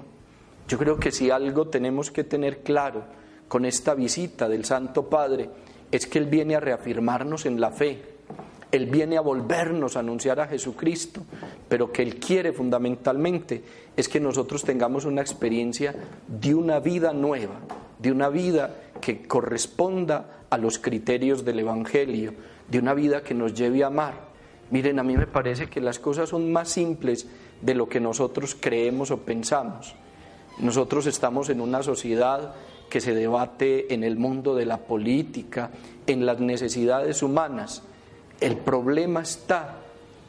Yo 0.69 0.79
creo 0.79 0.99
que 0.99 1.13
si 1.13 1.31
algo 1.31 1.69
tenemos 1.69 2.11
que 2.11 2.25
tener 2.25 2.63
claro 2.63 3.05
con 3.49 3.65
esta 3.65 3.95
visita 3.95 4.49
del 4.49 4.65
Santo 4.65 5.09
Padre 5.09 5.49
es 5.93 6.07
que 6.07 6.19
Él 6.19 6.27
viene 6.27 6.57
a 6.57 6.61
reafirmarnos 6.61 7.47
en 7.47 7.61
la 7.61 7.71
fe, 7.71 8.17
él 8.73 8.87
viene 8.87 9.17
a 9.17 9.21
volvernos 9.21 9.97
a 9.97 10.01
anunciar 10.01 10.41
a 10.41 10.49
Jesucristo, 10.49 11.23
pero 11.69 11.93
que 11.93 12.03
Él 12.03 12.17
quiere 12.17 12.53
fundamentalmente 12.53 13.63
es 13.97 14.09
que 14.09 14.21
nosotros 14.21 14.65
tengamos 14.65 15.05
una 15.05 15.23
experiencia 15.23 15.95
de 16.27 16.55
una 16.55 16.81
vida 16.81 17.13
nueva, 17.13 17.61
de 17.99 18.11
una 18.11 18.29
vida 18.29 18.75
que 19.01 19.23
corresponda 19.23 20.45
a 20.51 20.59
los 20.59 20.79
criterios 20.79 21.45
del 21.45 21.61
Evangelio, 21.61 22.35
de 22.69 22.79
una 22.79 22.93
vida 22.93 23.23
que 23.23 23.35
nos 23.35 23.55
lleve 23.55 23.85
a 23.85 23.87
amar. 23.87 24.27
Miren, 24.71 24.99
a 24.99 25.05
mí 25.05 25.17
me 25.17 25.29
parece 25.29 25.69
que 25.69 25.81
las 25.81 26.01
cosas 26.01 26.29
son 26.29 26.53
más 26.53 26.69
simples 26.69 27.29
de 27.63 27.75
lo 27.75 27.89
que 27.89 28.01
nosotros 28.01 28.57
creemos 28.59 29.13
o 29.13 29.19
pensamos. 29.19 29.95
Nosotros 30.59 31.07
estamos 31.07 31.51
en 31.51 31.61
una 31.61 31.83
sociedad 31.83 32.55
que 32.89 33.01
se 33.01 33.15
debate 33.15 33.93
en 33.93 34.05
el 34.05 34.17
mundo 34.17 34.55
de 34.55 34.67
la 34.67 34.79
política, 34.79 35.71
en 36.07 36.25
las 36.25 36.41
necesidades 36.41 37.23
humanas 37.23 37.83
el 38.41 38.57
problema 38.57 39.23
está 39.23 39.77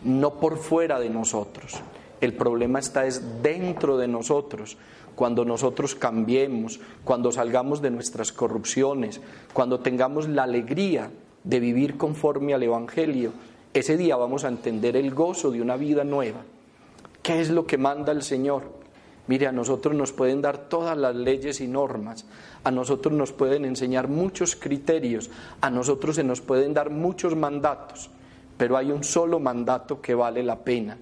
no 0.03 0.35
por 0.35 0.57
fuera 0.57 0.99
de 0.99 1.09
nosotros, 1.09 1.75
el 2.21 2.33
problema 2.33 2.79
está 2.79 3.05
es 3.05 3.41
dentro 3.41 3.97
de 3.97 4.07
nosotros. 4.07 4.77
Cuando 5.15 5.43
nosotros 5.43 5.95
cambiemos, 5.95 6.79
cuando 7.03 7.31
salgamos 7.31 7.81
de 7.81 7.89
nuestras 7.89 8.31
corrupciones, 8.31 9.19
cuando 9.51 9.79
tengamos 9.79 10.29
la 10.29 10.43
alegría 10.43 11.09
de 11.43 11.59
vivir 11.59 11.97
conforme 11.97 12.53
al 12.53 12.61
Evangelio, 12.61 13.31
ese 13.73 13.97
día 13.97 14.15
vamos 14.15 14.43
a 14.43 14.49
entender 14.49 14.95
el 14.95 15.13
gozo 15.13 15.49
de 15.49 15.61
una 15.61 15.75
vida 15.75 16.03
nueva. 16.03 16.41
¿Qué 17.23 17.41
es 17.41 17.49
lo 17.49 17.65
que 17.65 17.79
manda 17.79 18.11
el 18.11 18.21
Señor? 18.21 18.76
Mire, 19.27 19.47
a 19.47 19.51
nosotros 19.51 19.93
nos 19.93 20.13
pueden 20.13 20.41
dar 20.41 20.69
todas 20.69 20.97
las 20.97 21.15
leyes 21.15 21.59
y 21.59 21.67
normas, 21.67 22.25
a 22.63 22.71
nosotros 22.71 23.13
nos 23.13 23.33
pueden 23.33 23.65
enseñar 23.65 24.07
muchos 24.07 24.55
criterios, 24.55 25.29
a 25.59 25.69
nosotros 25.69 26.15
se 26.15 26.23
nos 26.23 26.41
pueden 26.41 26.73
dar 26.73 26.89
muchos 26.89 27.35
mandatos, 27.35 28.09
pero 28.57 28.77
hay 28.77 28.91
un 28.91 29.03
solo 29.03 29.39
mandato 29.39 30.01
que 30.01 30.15
vale 30.15 30.43
la 30.43 30.63
pena 30.63 30.97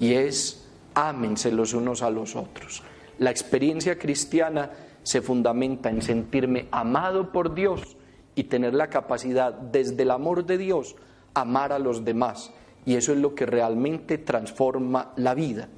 y 0.00 0.14
es 0.14 0.66
ámense 0.94 1.52
los 1.52 1.74
unos 1.74 2.02
a 2.02 2.10
los 2.10 2.34
otros. 2.34 2.82
La 3.18 3.30
experiencia 3.30 3.98
cristiana 3.98 4.70
se 5.02 5.22
fundamenta 5.22 5.90
en 5.90 6.02
sentirme 6.02 6.68
amado 6.70 7.30
por 7.30 7.54
Dios 7.54 7.96
y 8.34 8.44
tener 8.44 8.74
la 8.74 8.88
capacidad 8.88 9.52
desde 9.52 10.02
el 10.02 10.10
amor 10.10 10.44
de 10.44 10.58
Dios 10.58 10.96
amar 11.34 11.72
a 11.72 11.78
los 11.78 12.04
demás. 12.04 12.52
Y 12.84 12.94
eso 12.94 13.12
es 13.12 13.18
lo 13.18 13.34
que 13.34 13.46
realmente 13.46 14.18
transforma 14.18 15.12
la 15.16 15.34
vida. 15.34 15.68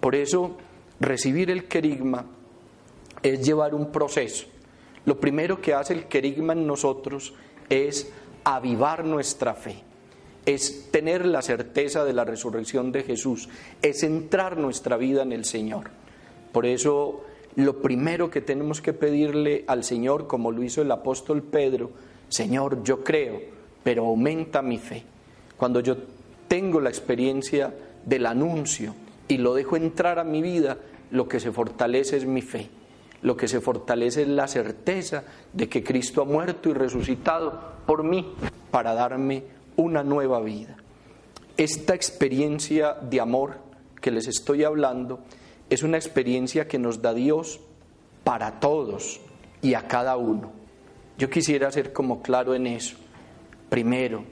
Por 0.00 0.14
eso 0.14 0.56
Recibir 1.00 1.50
el 1.50 1.64
querigma 1.64 2.26
es 3.22 3.44
llevar 3.44 3.74
un 3.74 3.90
proceso. 3.90 4.46
Lo 5.06 5.18
primero 5.18 5.60
que 5.60 5.74
hace 5.74 5.94
el 5.94 6.04
querigma 6.04 6.52
en 6.52 6.66
nosotros 6.66 7.32
es 7.68 8.12
avivar 8.44 9.04
nuestra 9.04 9.54
fe, 9.54 9.82
es 10.44 10.90
tener 10.90 11.24
la 11.24 11.42
certeza 11.42 12.04
de 12.04 12.12
la 12.12 12.24
resurrección 12.24 12.92
de 12.92 13.02
Jesús, 13.02 13.48
es 13.80 14.00
centrar 14.00 14.58
nuestra 14.58 14.96
vida 14.96 15.22
en 15.22 15.32
el 15.32 15.44
Señor. 15.44 15.90
Por 16.52 16.66
eso 16.66 17.22
lo 17.56 17.80
primero 17.80 18.30
que 18.30 18.40
tenemos 18.40 18.80
que 18.80 18.92
pedirle 18.92 19.64
al 19.66 19.84
Señor, 19.84 20.26
como 20.26 20.52
lo 20.52 20.62
hizo 20.62 20.82
el 20.82 20.90
apóstol 20.90 21.42
Pedro, 21.42 21.90
Señor, 22.28 22.82
yo 22.84 23.02
creo, 23.02 23.40
pero 23.82 24.06
aumenta 24.06 24.62
mi 24.62 24.78
fe. 24.78 25.02
Cuando 25.56 25.80
yo 25.80 25.96
tengo 26.46 26.80
la 26.80 26.90
experiencia 26.90 27.74
del 28.04 28.26
anuncio 28.26 28.94
y 29.28 29.38
lo 29.38 29.54
dejo 29.54 29.76
entrar 29.76 30.18
a 30.18 30.24
mi 30.24 30.42
vida, 30.42 30.78
lo 31.10 31.28
que 31.28 31.40
se 31.40 31.52
fortalece 31.52 32.16
es 32.16 32.26
mi 32.26 32.42
fe, 32.42 32.68
lo 33.22 33.36
que 33.36 33.48
se 33.48 33.60
fortalece 33.60 34.22
es 34.22 34.28
la 34.28 34.48
certeza 34.48 35.24
de 35.52 35.68
que 35.68 35.82
Cristo 35.82 36.22
ha 36.22 36.24
muerto 36.24 36.68
y 36.68 36.72
resucitado 36.72 37.60
por 37.86 38.02
mí 38.04 38.32
para 38.70 38.94
darme 38.94 39.44
una 39.76 40.02
nueva 40.02 40.40
vida. 40.40 40.76
Esta 41.56 41.94
experiencia 41.94 42.94
de 42.94 43.20
amor 43.20 43.58
que 44.00 44.10
les 44.10 44.28
estoy 44.28 44.64
hablando 44.64 45.20
es 45.68 45.82
una 45.82 45.98
experiencia 45.98 46.66
que 46.66 46.78
nos 46.78 47.02
da 47.02 47.12
Dios 47.12 47.60
para 48.24 48.60
todos 48.60 49.20
y 49.62 49.74
a 49.74 49.86
cada 49.86 50.16
uno. 50.16 50.52
Yo 51.18 51.28
quisiera 51.28 51.70
ser 51.70 51.92
como 51.92 52.22
claro 52.22 52.54
en 52.54 52.66
eso. 52.66 52.96
Primero, 53.68 54.24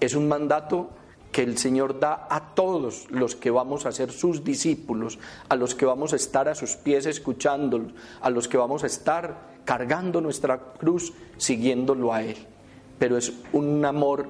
es 0.00 0.14
un 0.14 0.26
mandato 0.26 0.90
que 1.32 1.42
el 1.42 1.58
Señor 1.58 2.00
da 2.00 2.26
a 2.28 2.54
todos 2.54 3.06
los 3.10 3.36
que 3.36 3.50
vamos 3.50 3.86
a 3.86 3.92
ser 3.92 4.10
sus 4.10 4.42
discípulos, 4.42 5.18
a 5.48 5.56
los 5.56 5.74
que 5.74 5.86
vamos 5.86 6.12
a 6.12 6.16
estar 6.16 6.48
a 6.48 6.54
sus 6.54 6.76
pies 6.76 7.06
escuchándolos, 7.06 7.92
a 8.20 8.30
los 8.30 8.48
que 8.48 8.56
vamos 8.56 8.82
a 8.82 8.86
estar 8.86 9.50
cargando 9.64 10.20
nuestra 10.20 10.58
cruz 10.58 11.12
siguiéndolo 11.36 12.12
a 12.12 12.22
Él. 12.22 12.36
Pero 12.98 13.16
es 13.16 13.32
un 13.52 13.84
amor 13.84 14.28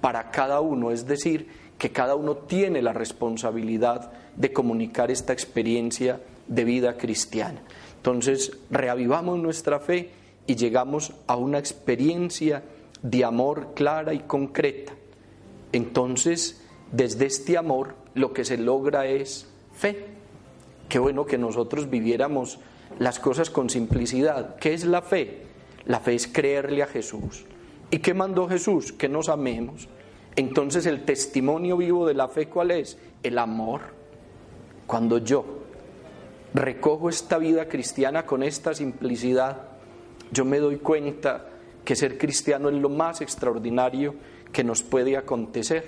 para 0.00 0.30
cada 0.30 0.60
uno, 0.60 0.92
es 0.92 1.06
decir, 1.06 1.48
que 1.78 1.90
cada 1.90 2.14
uno 2.14 2.36
tiene 2.36 2.80
la 2.80 2.92
responsabilidad 2.92 4.12
de 4.36 4.52
comunicar 4.52 5.10
esta 5.10 5.32
experiencia 5.32 6.20
de 6.46 6.64
vida 6.64 6.96
cristiana. 6.96 7.60
Entonces, 7.96 8.56
reavivamos 8.70 9.38
nuestra 9.38 9.80
fe 9.80 10.10
y 10.46 10.54
llegamos 10.54 11.12
a 11.26 11.34
una 11.36 11.58
experiencia 11.58 12.62
de 13.02 13.24
amor 13.24 13.74
clara 13.74 14.14
y 14.14 14.20
concreta 14.20 14.92
entonces, 15.76 16.62
desde 16.90 17.26
este 17.26 17.58
amor 17.58 17.96
lo 18.14 18.32
que 18.32 18.46
se 18.46 18.56
logra 18.56 19.06
es 19.06 19.46
fe. 19.74 20.06
Qué 20.88 20.98
bueno 20.98 21.26
que 21.26 21.36
nosotros 21.36 21.90
viviéramos 21.90 22.58
las 22.98 23.18
cosas 23.18 23.50
con 23.50 23.68
simplicidad. 23.68 24.56
¿Qué 24.56 24.72
es 24.72 24.86
la 24.86 25.02
fe? 25.02 25.42
La 25.84 26.00
fe 26.00 26.14
es 26.14 26.28
creerle 26.28 26.82
a 26.82 26.86
Jesús. 26.86 27.44
¿Y 27.90 27.98
qué 27.98 28.14
mandó 28.14 28.48
Jesús? 28.48 28.92
Que 28.92 29.10
nos 29.10 29.28
amemos. 29.28 29.86
Entonces 30.34 30.86
el 30.86 31.04
testimonio 31.04 31.76
vivo 31.76 32.06
de 32.06 32.14
la 32.14 32.28
fe, 32.28 32.48
¿cuál 32.48 32.70
es? 32.70 32.96
El 33.22 33.38
amor. 33.38 33.82
Cuando 34.86 35.18
yo 35.18 35.44
recojo 36.54 37.10
esta 37.10 37.36
vida 37.36 37.68
cristiana 37.68 38.24
con 38.24 38.42
esta 38.42 38.72
simplicidad, 38.72 39.58
yo 40.32 40.46
me 40.46 40.58
doy 40.58 40.76
cuenta 40.76 41.50
que 41.84 41.96
ser 41.96 42.16
cristiano 42.16 42.70
es 42.70 42.76
lo 42.76 42.88
más 42.88 43.20
extraordinario 43.20 44.14
que 44.56 44.64
nos 44.64 44.82
puede 44.82 45.18
acontecer. 45.18 45.84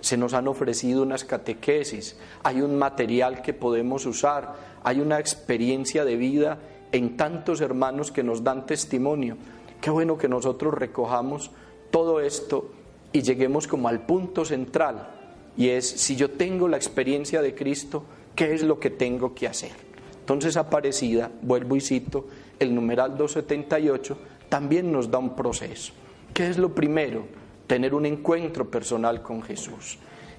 Se 0.00 0.16
nos 0.16 0.32
han 0.32 0.48
ofrecido 0.48 1.02
unas 1.02 1.24
catequesis, 1.24 2.16
hay 2.42 2.62
un 2.62 2.78
material 2.78 3.42
que 3.42 3.52
podemos 3.52 4.06
usar, 4.06 4.54
hay 4.82 5.00
una 5.00 5.20
experiencia 5.20 6.06
de 6.06 6.16
vida 6.16 6.58
en 6.90 7.18
tantos 7.18 7.60
hermanos 7.60 8.10
que 8.12 8.22
nos 8.22 8.42
dan 8.42 8.64
testimonio. 8.64 9.36
Qué 9.78 9.90
bueno 9.90 10.16
que 10.16 10.26
nosotros 10.26 10.72
recojamos 10.72 11.50
todo 11.90 12.22
esto 12.22 12.70
y 13.12 13.20
lleguemos 13.20 13.66
como 13.66 13.88
al 13.88 14.06
punto 14.06 14.46
central, 14.46 15.10
y 15.54 15.68
es 15.68 15.86
si 15.86 16.16
yo 16.16 16.30
tengo 16.30 16.66
la 16.66 16.78
experiencia 16.78 17.42
de 17.42 17.54
Cristo, 17.54 18.04
¿qué 18.34 18.54
es 18.54 18.62
lo 18.62 18.80
que 18.80 18.88
tengo 18.88 19.34
que 19.34 19.48
hacer? 19.48 19.72
Entonces 20.20 20.56
Aparecida, 20.56 21.30
vuelvo 21.42 21.76
y 21.76 21.82
cito, 21.82 22.24
el 22.58 22.74
numeral 22.74 23.18
278, 23.18 24.16
también 24.48 24.90
nos 24.90 25.10
da 25.10 25.18
un 25.18 25.36
proceso. 25.36 25.92
¿Qué 26.34 26.48
es 26.48 26.58
lo 26.58 26.74
primero? 26.74 27.26
Tener 27.66 27.94
un 27.94 28.06
encuentro 28.06 28.70
personal 28.70 29.22
con 29.22 29.42
Jesús, 29.42 29.98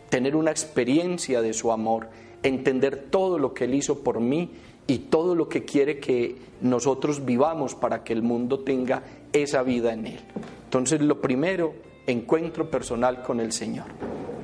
tener 0.10 0.36
una 0.36 0.52
experiencia 0.52 1.42
de 1.42 1.54
su 1.54 1.72
amor, 1.72 2.10
entender 2.44 3.08
todo 3.10 3.38
lo 3.38 3.54
que 3.54 3.66
Él 3.66 3.76
hizo 3.76 4.00
por 4.00 4.20
mí 4.20 4.52
y 4.88 5.00
todo 5.00 5.36
lo 5.36 5.50
que 5.50 5.66
quiere 5.66 6.00
que 6.00 6.36
nosotros 6.62 7.26
vivamos 7.26 7.76
para 7.76 8.04
que 8.04 8.14
el 8.14 8.24
mundo 8.24 8.60
tenga 8.60 9.04
esa 9.34 9.62
vida 9.62 9.94
en 9.94 10.08
Él. 10.08 10.20
Entonces, 10.66 11.02
lo 11.02 11.22
primero, 11.22 11.74
encuentro 12.08 12.70
personal 12.70 13.22
con 13.22 13.40
el 13.40 13.52
Señor. 13.52 13.86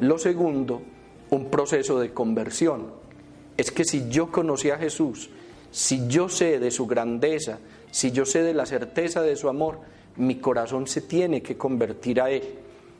Lo 0.01 0.17
segundo, 0.17 0.81
un 1.29 1.49
proceso 1.49 1.99
de 1.99 2.13
conversión. 2.13 2.87
Es 3.57 3.71
que 3.71 3.85
si 3.85 4.09
yo 4.09 4.31
conocí 4.31 4.69
a 4.69 4.77
Jesús, 4.77 5.29
si 5.71 6.07
yo 6.07 6.29
sé 6.29 6.59
de 6.59 6.71
su 6.71 6.85
grandeza, 6.87 7.59
si 7.91 8.11
yo 8.11 8.25
sé 8.25 8.43
de 8.43 8.53
la 8.53 8.65
certeza 8.65 9.21
de 9.21 9.35
su 9.35 9.49
amor, 9.49 9.79
mi 10.17 10.36
corazón 10.36 10.88
se 10.88 11.01
tiene 11.01 11.41
que 11.41 11.57
convertir 11.57 12.22
a 12.22 12.29
Él. 12.29 12.43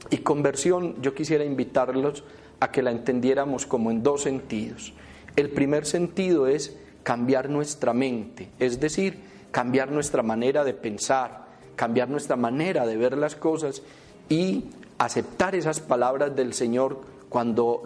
Y 0.10 0.18
conversión, 0.18 1.02
yo 1.02 1.14
quisiera 1.14 1.44
invitarlos 1.44 2.24
a 2.60 2.72
que 2.72 2.84
la 2.84 2.92
entendiéramos 2.92 3.66
como 3.66 3.92
en 3.92 4.04
dos 4.04 4.24
sentidos. 4.24 4.94
El 5.36 5.50
primer 5.50 5.86
sentido 5.86 6.48
es 6.48 6.78
cambiar 7.04 7.50
nuestra 7.50 7.94
mente, 7.94 8.50
es 8.60 8.80
decir, 8.80 9.20
cambiar 9.52 9.92
nuestra 9.92 10.24
manera 10.24 10.64
de 10.64 10.74
pensar, 10.74 11.46
cambiar 11.76 12.10
nuestra 12.10 12.36
manera 12.36 12.86
de 12.86 12.98
ver 12.98 13.18
las 13.18 13.36
cosas 13.36 13.82
y 14.30 14.66
aceptar 14.98 15.56
esas 15.56 15.80
palabras 15.80 16.36
del 16.36 16.54
Señor 16.54 17.02
cuando 17.30 17.84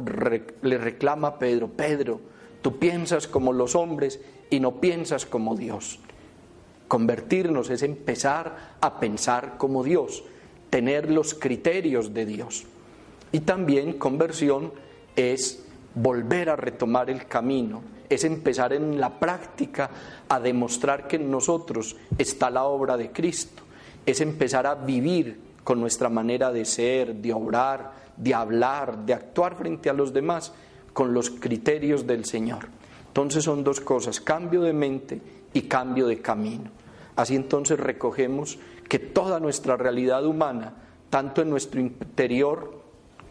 le 0.62 0.77
reclama 0.77 1.29
a 1.29 1.39
Pedro, 1.39 1.69
Pedro, 1.69 2.21
tú 2.62 2.77
piensas 2.77 3.27
como 3.27 3.51
los 3.51 3.75
hombres 3.75 4.19
y 4.50 4.59
no 4.59 4.79
piensas 4.79 5.25
como 5.25 5.55
Dios. 5.55 6.00
Convertirnos 6.89 7.69
es 7.69 7.84
empezar 7.84 8.75
a 8.81 9.00
pensar 9.00 9.58
como 9.60 9.84
Dios, 9.84 10.24
tener 10.72 11.12
los 11.12 11.36
criterios 11.36 12.15
de 12.15 12.25
Dios. 12.25 12.65
Y 13.31 13.41
también 13.41 14.00
conversión 14.00 14.74
es 15.15 15.63
volver 15.93 16.50
a 16.50 16.55
retomar 16.55 17.12
el 17.12 17.27
camino, 17.27 17.84
es 18.10 18.24
empezar 18.24 18.74
en 18.74 19.00
la 19.00 19.19
práctica 19.19 19.91
a 20.27 20.39
demostrar 20.39 21.08
que 21.08 21.17
en 21.17 21.29
nosotros 21.29 21.96
está 22.17 22.50
la 22.50 22.63
obra 22.63 22.98
de 22.98 23.12
Cristo, 23.12 23.62
es 24.03 24.19
empezar 24.19 24.65
a 24.65 24.74
vivir 24.74 25.39
con 25.63 25.79
nuestra 25.79 26.10
manera 26.10 26.51
de 26.51 26.65
ser, 26.65 27.13
de 27.13 27.31
obrar, 27.31 27.91
de 28.17 28.34
hablar, 28.34 29.05
de 29.05 29.13
actuar 29.13 29.56
frente 29.56 29.91
a 29.91 29.93
los 29.93 30.12
demás, 30.12 30.54
con 30.91 31.13
los 31.13 31.30
criterios 31.30 32.08
del 32.08 32.25
Señor. 32.25 32.67
Entonces 33.10 33.43
son 33.43 33.63
dos 33.63 33.80
cosas, 33.80 34.19
cambio 34.19 34.62
de 34.62 34.73
mente 34.73 35.21
y 35.54 35.62
cambio 35.62 36.08
de 36.08 36.19
camino. 36.19 36.78
Así 37.19 37.36
entonces 37.36 37.77
recogemos 37.77 38.58
que 38.88 38.97
toda 38.97 39.41
nuestra 39.41 39.75
realidad 39.75 40.25
humana, 40.25 40.75
tanto 41.10 41.41
en 41.41 41.49
nuestro 41.49 41.82
interior, 41.82 42.82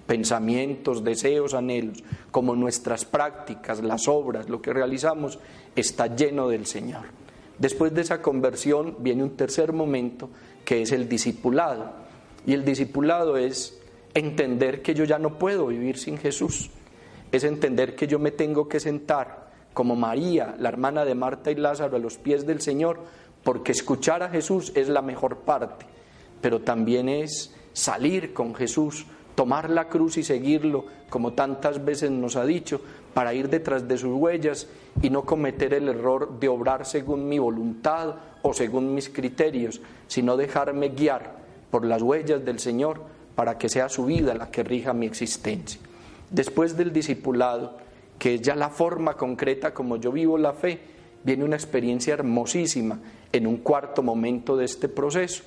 pensamientos, 0.06 1.02
deseos, 1.02 1.54
anhelos, 1.54 2.04
como 2.30 2.54
nuestras 2.54 3.06
prácticas, 3.06 3.82
las 3.82 4.06
obras, 4.06 4.50
lo 4.50 4.60
que 4.60 4.74
realizamos, 4.74 5.38
está 5.74 6.14
lleno 6.14 6.50
del 6.50 6.66
Señor. 6.66 7.04
Después 7.58 7.94
de 7.94 8.02
esa 8.02 8.20
conversión 8.20 8.96
viene 8.98 9.22
un 9.22 9.38
tercer 9.38 9.72
momento 9.72 10.28
que 10.66 10.82
es 10.82 10.92
el 10.92 11.08
discipulado. 11.08 11.90
Y 12.44 12.52
el 12.52 12.66
discipulado 12.66 13.38
es 13.38 13.80
entender 14.12 14.82
que 14.82 14.92
yo 14.92 15.04
ya 15.04 15.18
no 15.18 15.38
puedo 15.38 15.68
vivir 15.68 15.96
sin 15.96 16.18
Jesús. 16.18 16.68
Es 17.32 17.42
entender 17.42 17.96
que 17.96 18.06
yo 18.06 18.18
me 18.18 18.32
tengo 18.32 18.68
que 18.68 18.80
sentar 18.80 19.48
como 19.72 19.96
María, 19.96 20.56
la 20.58 20.68
hermana 20.68 21.04
de 21.04 21.14
Marta 21.14 21.50
y 21.50 21.54
Lázaro, 21.54 21.96
a 21.96 22.00
los 22.00 22.18
pies 22.18 22.46
del 22.46 22.60
Señor, 22.60 22.98
porque 23.48 23.72
escuchar 23.72 24.22
a 24.22 24.28
Jesús 24.28 24.72
es 24.74 24.90
la 24.90 25.00
mejor 25.00 25.38
parte, 25.38 25.86
pero 26.42 26.60
también 26.60 27.08
es 27.08 27.54
salir 27.72 28.34
con 28.34 28.54
Jesús, 28.54 29.06
tomar 29.34 29.70
la 29.70 29.88
cruz 29.88 30.18
y 30.18 30.22
seguirlo, 30.22 30.84
como 31.08 31.32
tantas 31.32 31.82
veces 31.82 32.10
nos 32.10 32.36
ha 32.36 32.44
dicho, 32.44 32.82
para 33.14 33.32
ir 33.32 33.48
detrás 33.48 33.88
de 33.88 33.96
sus 33.96 34.12
huellas 34.12 34.68
y 35.00 35.08
no 35.08 35.24
cometer 35.24 35.72
el 35.72 35.88
error 35.88 36.38
de 36.38 36.46
obrar 36.46 36.84
según 36.84 37.26
mi 37.26 37.38
voluntad 37.38 38.16
o 38.42 38.52
según 38.52 38.94
mis 38.94 39.08
criterios, 39.08 39.80
sino 40.08 40.36
dejarme 40.36 40.90
guiar 40.90 41.36
por 41.70 41.86
las 41.86 42.02
huellas 42.02 42.44
del 42.44 42.58
Señor 42.58 43.00
para 43.34 43.56
que 43.56 43.70
sea 43.70 43.88
su 43.88 44.04
vida 44.04 44.34
la 44.34 44.50
que 44.50 44.62
rija 44.62 44.92
mi 44.92 45.06
existencia. 45.06 45.80
Después 46.28 46.76
del 46.76 46.92
discipulado, 46.92 47.78
que 48.18 48.34
es 48.34 48.42
ya 48.42 48.54
la 48.54 48.68
forma 48.68 49.14
concreta 49.14 49.72
como 49.72 49.96
yo 49.96 50.12
vivo 50.12 50.36
la 50.36 50.52
fe, 50.52 50.80
viene 51.24 51.44
una 51.44 51.56
experiencia 51.56 52.12
hermosísima 52.12 53.00
en 53.32 53.46
un 53.46 53.58
cuarto 53.58 54.02
momento 54.02 54.56
de 54.56 54.64
este 54.64 54.88
proceso, 54.88 55.44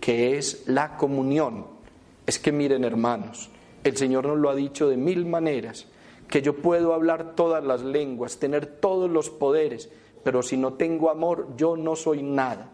que 0.00 0.36
es 0.38 0.64
la 0.66 0.96
comunión. 0.96 1.66
Es 2.26 2.38
que 2.38 2.52
miren 2.52 2.84
hermanos, 2.84 3.50
el 3.82 3.96
Señor 3.96 4.26
nos 4.26 4.38
lo 4.38 4.50
ha 4.50 4.54
dicho 4.54 4.88
de 4.88 4.96
mil 4.96 5.26
maneras, 5.26 5.86
que 6.28 6.42
yo 6.42 6.56
puedo 6.56 6.94
hablar 6.94 7.34
todas 7.34 7.62
las 7.64 7.82
lenguas, 7.82 8.38
tener 8.38 8.66
todos 8.66 9.10
los 9.10 9.30
poderes, 9.30 9.90
pero 10.22 10.42
si 10.42 10.56
no 10.56 10.74
tengo 10.74 11.10
amor, 11.10 11.48
yo 11.56 11.76
no 11.76 11.96
soy 11.96 12.22
nada. 12.22 12.70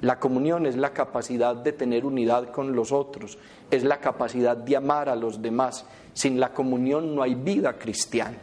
La 0.00 0.18
comunión 0.18 0.66
es 0.66 0.76
la 0.76 0.92
capacidad 0.92 1.54
de 1.54 1.72
tener 1.72 2.04
unidad 2.04 2.50
con 2.50 2.74
los 2.74 2.92
otros, 2.92 3.38
es 3.70 3.84
la 3.84 4.00
capacidad 4.00 4.56
de 4.56 4.76
amar 4.76 5.08
a 5.08 5.16
los 5.16 5.40
demás. 5.40 5.86
Sin 6.12 6.40
la 6.40 6.52
comunión 6.52 7.14
no 7.14 7.22
hay 7.22 7.34
vida 7.34 7.78
cristiana. 7.78 8.36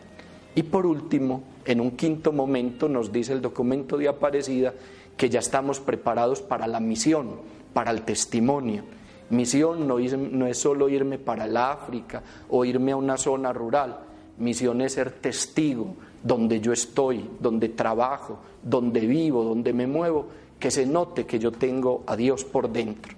Y 0.56 0.64
por 0.64 0.86
último, 0.86 1.44
en 1.66 1.80
un 1.80 1.92
quinto 1.92 2.32
momento 2.32 2.90
nos 2.90 3.12
dice 3.12 3.34
el 3.34 3.42
documento 3.42 3.98
de 3.98 4.08
Aparecida 4.08 4.74
que 5.22 5.30
ya 5.30 5.38
estamos 5.38 5.80
preparados 5.80 6.42
para 6.42 6.66
la 6.66 6.80
misión, 6.80 7.42
para 7.76 7.92
el 7.92 8.02
testimonio. 8.02 8.86
Misión 9.30 9.88
no 9.88 10.00
es, 10.00 10.18
no 10.18 10.48
es 10.48 10.58
solo 10.58 10.90
irme 10.90 11.20
para 11.20 11.46
el 11.46 11.58
África 11.58 12.24
o 12.50 12.66
irme 12.66 12.94
a 12.94 12.96
una 12.96 13.18
zona 13.18 13.54
rural. 13.54 14.00
Misión 14.40 14.82
es 14.82 14.94
ser 14.94 15.12
testigo 15.12 15.94
donde 16.24 16.60
yo 16.60 16.74
estoy, 16.74 17.30
donde 17.40 17.70
trabajo, 17.70 18.40
donde 18.64 19.02
vivo, 19.02 19.44
donde 19.44 19.74
me 19.74 19.86
muevo, 19.86 20.26
que 20.58 20.72
se 20.72 20.88
note 20.88 21.28
que 21.28 21.38
yo 21.38 21.52
tengo 21.52 22.02
a 22.08 22.16
Dios 22.16 22.44
por 22.44 22.72
dentro. 22.72 23.14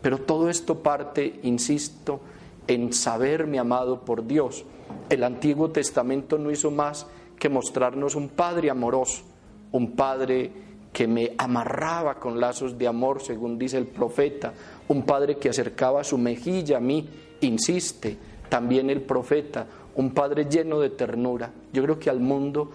Pero 0.00 0.18
todo 0.18 0.48
esto 0.48 0.78
parte, 0.78 1.40
insisto, 1.42 2.20
en 2.68 2.92
saberme 2.92 3.58
amado 3.58 4.02
por 4.02 4.24
Dios. 4.24 4.64
El 5.10 5.24
Antiguo 5.24 5.70
Testamento 5.70 6.38
no 6.38 6.52
hizo 6.52 6.70
más 6.70 7.08
que 7.36 7.48
mostrarnos 7.48 8.14
un 8.14 8.28
Padre 8.28 8.70
amoroso, 8.70 9.24
un 9.72 9.96
Padre 9.96 10.67
que 10.92 11.06
me 11.06 11.32
amarraba 11.38 12.14
con 12.16 12.40
lazos 12.40 12.76
de 12.78 12.88
amor, 12.88 13.22
según 13.22 13.58
dice 13.58 13.78
el 13.78 13.86
profeta, 13.86 14.52
un 14.88 15.02
padre 15.02 15.36
que 15.36 15.50
acercaba 15.50 16.02
su 16.04 16.18
mejilla 16.18 16.78
a 16.78 16.80
mí, 16.80 17.08
insiste, 17.40 18.16
también 18.48 18.90
el 18.90 19.02
profeta, 19.02 19.66
un 19.96 20.12
padre 20.12 20.46
lleno 20.46 20.80
de 20.80 20.90
ternura. 20.90 21.50
Yo 21.72 21.82
creo 21.82 21.98
que 21.98 22.10
al 22.10 22.20
mundo, 22.20 22.70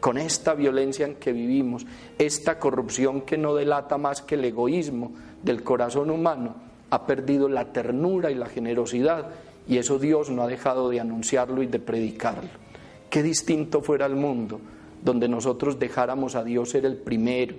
con 0.00 0.18
esta 0.18 0.54
violencia 0.54 1.06
en 1.06 1.16
que 1.16 1.32
vivimos, 1.32 1.86
esta 2.18 2.58
corrupción 2.58 3.22
que 3.22 3.36
no 3.36 3.54
delata 3.54 3.98
más 3.98 4.22
que 4.22 4.36
el 4.36 4.44
egoísmo 4.44 5.12
del 5.42 5.62
corazón 5.62 6.10
humano, 6.10 6.54
ha 6.90 7.06
perdido 7.06 7.48
la 7.48 7.72
ternura 7.72 8.30
y 8.30 8.34
la 8.34 8.46
generosidad, 8.46 9.26
y 9.68 9.78
eso 9.78 9.98
Dios 9.98 10.30
no 10.30 10.42
ha 10.42 10.48
dejado 10.48 10.88
de 10.88 11.00
anunciarlo 11.00 11.62
y 11.62 11.66
de 11.66 11.78
predicarlo. 11.78 12.50
Qué 13.10 13.22
distinto 13.22 13.82
fuera 13.82 14.06
el 14.06 14.16
mundo 14.16 14.60
donde 15.02 15.28
nosotros 15.28 15.78
dejáramos 15.78 16.34
a 16.34 16.44
Dios 16.44 16.70
ser 16.70 16.84
el 16.84 16.96
primero. 16.96 17.56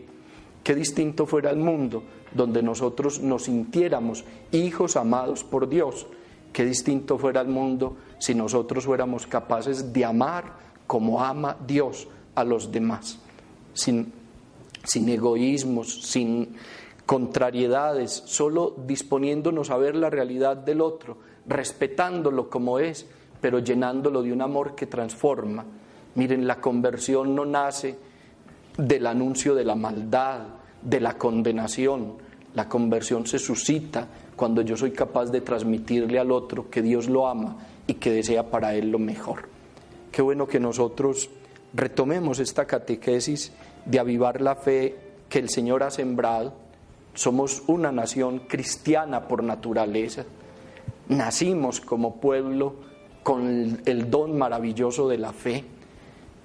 Qué 0.64 0.76
distinto 0.76 1.26
fuera 1.26 1.50
el 1.50 1.58
mundo 1.58 2.04
donde 2.34 2.62
nosotros 2.62 3.20
nos 3.20 3.44
sintiéramos 3.44 4.24
hijos 4.52 4.96
amados 4.96 5.44
por 5.44 5.68
Dios. 5.68 6.08
Qué 6.54 6.66
distinto 6.66 7.18
fuera 7.18 7.42
el 7.42 7.48
mundo 7.48 7.98
si 8.20 8.36
nosotros 8.36 8.86
fuéramos 8.86 9.26
capaces 9.26 9.92
de 9.94 10.06
amar 10.06 10.54
como 10.86 11.24
ama 11.24 11.58
Dios 11.66 12.08
a 12.36 12.44
los 12.44 12.72
demás, 12.72 13.20
sin, 13.74 14.12
sin 14.84 15.10
egoísmos, 15.10 16.02
sin 16.02 16.56
contrariedades, 17.06 18.24
solo 18.26 18.76
disponiéndonos 18.86 19.70
a 19.70 19.78
ver 19.78 19.96
la 19.96 20.10
realidad 20.10 20.58
del 20.58 20.82
otro, 20.82 21.18
respetándolo 21.48 22.50
como 22.50 22.80
es, 22.80 23.06
pero 23.40 23.60
llenándolo 23.60 24.22
de 24.22 24.32
un 24.32 24.42
amor 24.42 24.76
que 24.76 24.86
transforma. 24.86 25.66
Miren, 26.16 26.46
la 26.46 26.60
conversión 26.60 27.36
no 27.36 27.46
nace 27.46 27.98
del 28.78 29.08
anuncio 29.08 29.56
de 29.56 29.64
la 29.64 29.76
maldad, 29.76 30.40
de 30.82 31.00
la 31.00 31.18
condenación. 31.18 32.16
La 32.54 32.68
conversión 32.68 33.26
se 33.26 33.40
suscita 33.40 34.08
cuando 34.36 34.62
yo 34.62 34.76
soy 34.76 34.92
capaz 34.92 35.32
de 35.32 35.42
transmitirle 35.42 36.20
al 36.20 36.32
otro 36.32 36.70
que 36.70 36.82
Dios 36.82 37.08
lo 37.08 37.28
ama 37.28 37.58
y 37.88 37.96
que 37.96 38.12
desea 38.12 38.50
para 38.50 38.74
él 38.76 38.92
lo 38.92 39.00
mejor. 39.00 39.48
Qué 40.12 40.22
bueno 40.22 40.48
que 40.48 40.60
nosotros 40.60 41.30
retomemos 41.74 42.40
esta 42.40 42.66
catequesis 42.66 43.54
de 43.86 44.00
avivar 44.00 44.42
la 44.42 44.56
fe 44.56 44.96
que 45.30 45.40
el 45.40 45.50
Señor 45.50 45.84
ha 45.84 45.92
sembrado. 45.92 46.54
Somos 47.14 47.64
una 47.68 47.92
nación 47.92 48.40
cristiana 48.40 49.28
por 49.28 49.44
naturaleza. 49.44 50.26
Nacimos 51.08 51.80
como 51.80 52.20
pueblo 52.20 52.76
con 53.24 53.82
el 53.86 54.10
don 54.10 54.38
maravilloso 54.38 55.08
de 55.08 55.18
la 55.18 55.32
fe. 55.32 55.64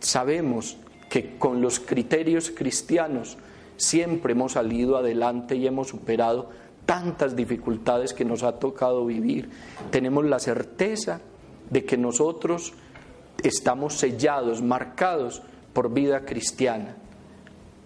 Sabemos 0.01 0.77
que 1.09 1.39
con 1.39 1.61
los 1.61 1.81
criterios 1.81 2.51
cristianos 2.51 3.39
siempre 3.77 4.33
hemos 4.33 4.53
salido 4.53 4.97
adelante 4.97 5.57
y 5.57 5.67
hemos 5.67 5.89
superado 5.89 6.51
tantas 6.85 7.37
dificultades 7.37 8.15
que 8.15 8.25
nos 8.25 8.43
ha 8.43 8.59
tocado 8.59 9.05
vivir. 9.05 9.51
Tenemos 9.91 10.25
la 10.25 10.39
certeza 10.39 11.21
de 11.71 11.85
que 11.85 11.97
nosotros 11.97 12.75
estamos 13.43 13.95
sellados, 13.99 14.63
marcados 14.63 15.43
por 15.73 15.93
vida 15.93 16.25
cristiana, 16.25 16.97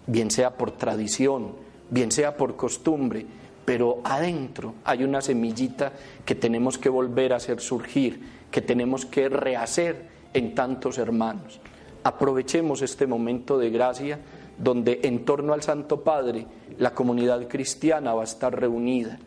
bien 0.07 0.31
sea 0.31 0.51
por 0.57 0.71
tradición, 0.71 1.53
bien 1.89 2.11
sea 2.11 2.37
por 2.37 2.55
costumbre, 2.55 3.25
pero 3.65 3.99
adentro 4.03 4.75
hay 4.85 5.03
una 5.03 5.21
semillita 5.21 5.93
que 6.25 6.35
tenemos 6.35 6.77
que 6.77 6.89
volver 6.89 7.33
a 7.33 7.37
hacer 7.37 7.59
surgir, 7.59 8.21
que 8.49 8.61
tenemos 8.61 9.05
que 9.05 9.29
rehacer 9.29 10.09
en 10.33 10.55
tantos 10.55 10.97
hermanos. 10.97 11.59
Aprovechemos 12.03 12.81
este 12.81 13.05
momento 13.05 13.57
de 13.57 13.69
gracia 13.69 14.19
donde 14.57 15.01
en 15.03 15.25
torno 15.25 15.53
al 15.53 15.61
Santo 15.61 16.01
Padre 16.03 16.45
la 16.77 16.93
comunidad 16.93 17.47
cristiana 17.47 18.13
va 18.13 18.21
a 18.21 18.25
estar 18.25 18.59
reunida. 18.59 19.19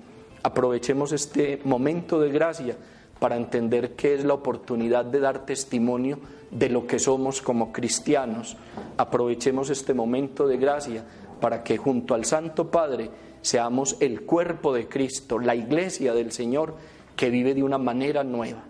Aprovechemos 0.43 1.13
este 1.13 1.61
momento 1.65 2.21
de 2.21 2.31
gracia 2.31 2.77
para 3.19 3.37
entender 3.37 3.95
que 3.95 4.15
es 4.15 4.25
la 4.25 4.35
oportunidad 4.35 5.05
de 5.05 5.21
dar 5.21 5.47
testimonio 5.47 6.19
de 6.51 6.69
lo 6.69 6.87
que 6.87 6.99
somos 6.99 7.41
como 7.41 7.73
cristianos. 7.73 8.57
Aprovechemos 8.97 9.71
este 9.71 9.95
momento 9.95 10.47
de 10.47 10.57
gracia 10.57 11.05
para 11.41 11.63
que 11.63 11.77
junto 11.77 12.15
al 12.15 12.25
Santo 12.25 12.71
Padre 12.71 13.11
seamos 13.41 13.97
el 14.01 14.23
cuerpo 14.23 14.73
de 14.73 14.89
Cristo, 14.89 15.39
la 15.39 15.55
iglesia 15.55 16.15
del 16.15 16.33
Señor 16.33 16.75
que 17.17 17.31
vive 17.31 17.55
de 17.55 17.63
una 17.63 17.79
manera 17.79 18.25
nueva. 18.25 18.63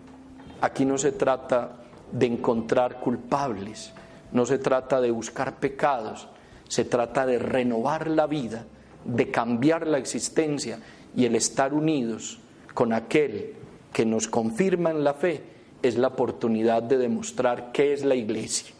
Aquí 0.61 0.85
no 0.85 0.97
se 0.97 1.11
trata 1.11 1.84
de 2.11 2.25
encontrar 2.25 2.99
culpables, 2.99 3.93
no 4.31 4.45
se 4.45 4.57
trata 4.57 5.01
de 5.01 5.11
buscar 5.11 5.59
pecados, 5.59 6.27
se 6.67 6.85
trata 6.85 7.25
de 7.25 7.39
renovar 7.39 8.09
la 8.09 8.27
vida, 8.27 8.65
de 9.05 9.31
cambiar 9.31 9.87
la 9.87 9.97
existencia 9.97 10.79
y 11.15 11.25
el 11.25 11.35
estar 11.35 11.73
unidos 11.73 12.39
con 12.73 12.91
aquel 12.91 13.53
que 13.93 14.05
nos 14.05 14.27
confirma 14.27 14.91
en 14.91 15.03
la 15.03 15.13
fe 15.13 15.41
es 15.81 15.97
la 15.97 16.07
oportunidad 16.07 16.83
de 16.83 16.97
demostrar 16.97 17.71
qué 17.71 17.93
es 17.93 18.03
la 18.03 18.15
iglesia. 18.15 18.73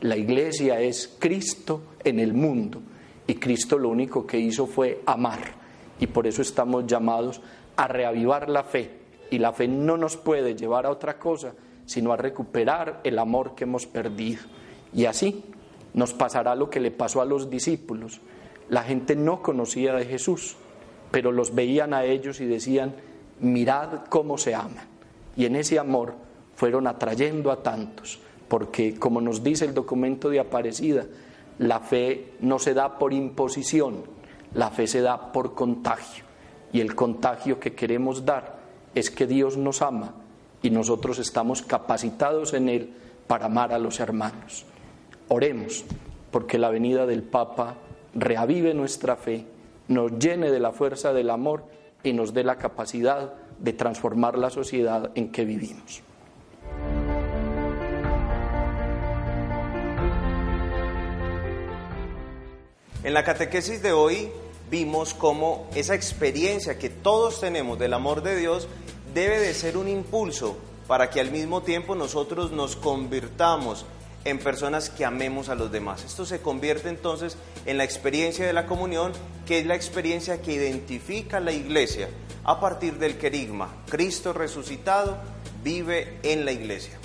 La 0.00 0.16
iglesia 0.16 0.80
es 0.80 1.16
Cristo 1.18 1.82
en 2.04 2.20
el 2.20 2.34
mundo 2.34 2.80
y 3.26 3.34
Cristo 3.34 3.78
lo 3.78 3.88
único 3.88 4.26
que 4.26 4.38
hizo 4.38 4.66
fue 4.66 5.02
amar. 5.06 5.40
Y 5.98 6.06
por 6.06 6.26
eso 6.26 6.42
estamos 6.42 6.86
llamados 6.86 7.40
a 7.76 7.88
reavivar 7.88 8.48
la 8.48 8.62
fe. 8.62 8.90
Y 9.30 9.38
la 9.38 9.52
fe 9.52 9.68
no 9.68 9.96
nos 9.96 10.16
puede 10.16 10.54
llevar 10.54 10.86
a 10.86 10.90
otra 10.90 11.18
cosa 11.18 11.52
sino 11.90 12.12
a 12.12 12.16
recuperar 12.16 13.00
el 13.02 13.18
amor 13.18 13.56
que 13.56 13.64
hemos 13.64 13.84
perdido. 13.84 14.42
Y 14.94 15.06
así 15.06 15.42
nos 15.92 16.14
pasará 16.14 16.54
lo 16.54 16.70
que 16.70 16.78
le 16.78 16.92
pasó 16.92 17.20
a 17.20 17.24
los 17.24 17.50
discípulos. 17.50 18.20
La 18.68 18.84
gente 18.84 19.16
no 19.16 19.42
conocía 19.42 19.92
de 19.94 20.04
Jesús, 20.04 20.54
pero 21.10 21.32
los 21.32 21.52
veían 21.52 21.92
a 21.92 22.04
ellos 22.04 22.40
y 22.40 22.46
decían, 22.46 22.94
mirad 23.40 24.04
cómo 24.08 24.38
se 24.38 24.54
aman. 24.54 24.86
Y 25.36 25.46
en 25.46 25.56
ese 25.56 25.80
amor 25.80 26.14
fueron 26.54 26.86
atrayendo 26.86 27.50
a 27.50 27.64
tantos, 27.64 28.20
porque 28.46 28.94
como 28.96 29.20
nos 29.20 29.42
dice 29.42 29.64
el 29.64 29.74
documento 29.74 30.30
de 30.30 30.38
Aparecida, 30.38 31.06
la 31.58 31.80
fe 31.80 32.34
no 32.38 32.60
se 32.60 32.72
da 32.72 32.98
por 33.00 33.12
imposición, 33.12 34.04
la 34.54 34.70
fe 34.70 34.86
se 34.86 35.00
da 35.00 35.32
por 35.32 35.56
contagio. 35.56 36.24
Y 36.72 36.80
el 36.80 36.94
contagio 36.94 37.58
que 37.58 37.74
queremos 37.74 38.24
dar 38.24 38.60
es 38.94 39.10
que 39.10 39.26
Dios 39.26 39.56
nos 39.56 39.82
ama 39.82 40.19
y 40.62 40.70
nosotros 40.70 41.18
estamos 41.18 41.62
capacitados 41.62 42.54
en 42.54 42.68
Él 42.68 42.90
para 43.26 43.46
amar 43.46 43.72
a 43.72 43.78
los 43.78 44.00
hermanos. 44.00 44.64
Oremos 45.28 45.84
porque 46.30 46.58
la 46.58 46.70
venida 46.70 47.06
del 47.06 47.22
Papa 47.22 47.76
reavive 48.14 48.74
nuestra 48.74 49.16
fe, 49.16 49.44
nos 49.88 50.18
llene 50.18 50.50
de 50.50 50.60
la 50.60 50.72
fuerza 50.72 51.12
del 51.12 51.30
amor 51.30 51.64
y 52.02 52.12
nos 52.12 52.32
dé 52.32 52.44
la 52.44 52.56
capacidad 52.56 53.34
de 53.58 53.72
transformar 53.72 54.38
la 54.38 54.50
sociedad 54.50 55.10
en 55.14 55.30
que 55.30 55.44
vivimos. 55.44 56.02
En 63.02 63.14
la 63.14 63.24
catequesis 63.24 63.82
de 63.82 63.92
hoy 63.92 64.28
vimos 64.70 65.14
cómo 65.14 65.68
esa 65.74 65.94
experiencia 65.94 66.78
que 66.78 66.90
todos 66.90 67.40
tenemos 67.40 67.78
del 67.78 67.94
amor 67.94 68.22
de 68.22 68.36
Dios 68.36 68.68
debe 69.14 69.38
de 69.38 69.54
ser 69.54 69.76
un 69.76 69.88
impulso 69.88 70.56
para 70.86 71.10
que 71.10 71.20
al 71.20 71.30
mismo 71.30 71.62
tiempo 71.62 71.94
nosotros 71.94 72.50
nos 72.50 72.76
convirtamos 72.76 73.86
en 74.24 74.38
personas 74.38 74.90
que 74.90 75.04
amemos 75.04 75.48
a 75.48 75.54
los 75.54 75.72
demás. 75.72 76.04
Esto 76.04 76.26
se 76.26 76.40
convierte 76.40 76.88
entonces 76.88 77.36
en 77.64 77.78
la 77.78 77.84
experiencia 77.84 78.46
de 78.46 78.52
la 78.52 78.66
comunión, 78.66 79.12
que 79.46 79.60
es 79.60 79.66
la 79.66 79.76
experiencia 79.76 80.42
que 80.42 80.52
identifica 80.52 81.40
la 81.40 81.52
iglesia 81.52 82.08
a 82.44 82.60
partir 82.60 82.98
del 82.98 83.18
querigma. 83.18 83.74
Cristo 83.88 84.32
resucitado 84.32 85.16
vive 85.62 86.18
en 86.22 86.44
la 86.44 86.52
iglesia. 86.52 86.98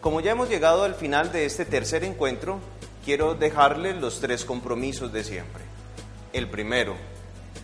Como 0.00 0.20
ya 0.20 0.32
hemos 0.32 0.48
llegado 0.48 0.82
al 0.82 0.94
final 0.94 1.32
de 1.32 1.46
este 1.46 1.64
tercer 1.64 2.04
encuentro, 2.04 2.58
quiero 3.04 3.34
dejarles 3.34 3.96
los 3.96 4.20
tres 4.20 4.44
compromisos 4.44 5.12
de 5.12 5.24
siempre. 5.24 5.64
El 6.32 6.50
primero, 6.50 6.94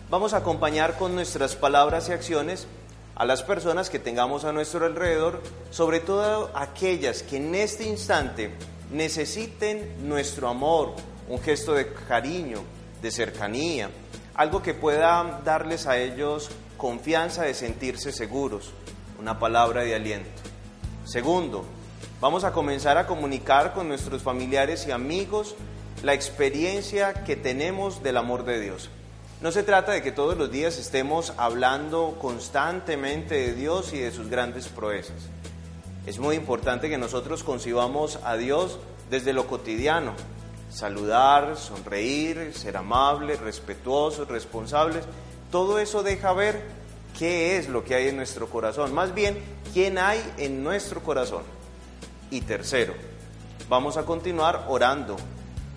vamos 0.09 0.33
a 0.33 0.37
acompañar 0.37 0.97
con 0.97 1.13
nuestras 1.13 1.55
palabras 1.55 2.09
y 2.09 2.13
acciones 2.13 2.67
a 3.21 3.25
las 3.25 3.43
personas 3.43 3.91
que 3.91 3.99
tengamos 3.99 4.45
a 4.45 4.51
nuestro 4.51 4.83
alrededor, 4.83 5.43
sobre 5.69 5.99
todo 5.99 6.49
aquellas 6.55 7.21
que 7.21 7.37
en 7.37 7.53
este 7.53 7.83
instante 7.83 8.49
necesiten 8.91 10.09
nuestro 10.09 10.49
amor, 10.49 10.95
un 11.29 11.39
gesto 11.39 11.75
de 11.75 11.93
cariño, 11.93 12.63
de 12.99 13.11
cercanía, 13.11 13.91
algo 14.33 14.63
que 14.63 14.73
pueda 14.73 15.39
darles 15.45 15.85
a 15.85 15.99
ellos 15.99 16.49
confianza 16.77 17.43
de 17.43 17.53
sentirse 17.53 18.11
seguros, 18.11 18.71
una 19.19 19.37
palabra 19.37 19.83
de 19.83 19.93
aliento. 19.93 20.41
Segundo, 21.05 21.63
vamos 22.21 22.43
a 22.43 22.51
comenzar 22.51 22.97
a 22.97 23.05
comunicar 23.05 23.75
con 23.75 23.87
nuestros 23.87 24.23
familiares 24.23 24.87
y 24.87 24.91
amigos 24.91 25.53
la 26.01 26.15
experiencia 26.15 27.23
que 27.23 27.35
tenemos 27.35 28.01
del 28.01 28.17
amor 28.17 28.45
de 28.45 28.59
Dios. 28.59 28.89
No 29.41 29.51
se 29.51 29.63
trata 29.63 29.93
de 29.93 30.03
que 30.03 30.11
todos 30.11 30.37
los 30.37 30.51
días 30.51 30.77
estemos 30.77 31.33
hablando 31.35 32.15
constantemente 32.21 33.33
de 33.33 33.55
Dios 33.55 33.91
y 33.91 33.97
de 33.97 34.11
sus 34.11 34.29
grandes 34.29 34.67
proezas. 34.67 35.15
Es 36.05 36.19
muy 36.19 36.35
importante 36.35 36.89
que 36.89 36.99
nosotros 36.99 37.43
concibamos 37.43 38.19
a 38.23 38.37
Dios 38.37 38.77
desde 39.09 39.33
lo 39.33 39.47
cotidiano. 39.47 40.13
Saludar, 40.69 41.57
sonreír, 41.57 42.53
ser 42.53 42.77
amables, 42.77 43.39
respetuosos, 43.39 44.27
responsables. 44.27 45.05
Todo 45.49 45.79
eso 45.79 46.03
deja 46.03 46.33
ver 46.33 46.61
qué 47.17 47.57
es 47.57 47.67
lo 47.67 47.83
que 47.83 47.95
hay 47.95 48.09
en 48.09 48.17
nuestro 48.17 48.47
corazón. 48.47 48.93
Más 48.93 49.15
bien, 49.15 49.39
quién 49.73 49.97
hay 49.97 50.21
en 50.37 50.63
nuestro 50.63 51.01
corazón. 51.01 51.41
Y 52.29 52.41
tercero, 52.41 52.93
vamos 53.67 53.97
a 53.97 54.05
continuar 54.05 54.65
orando 54.67 55.17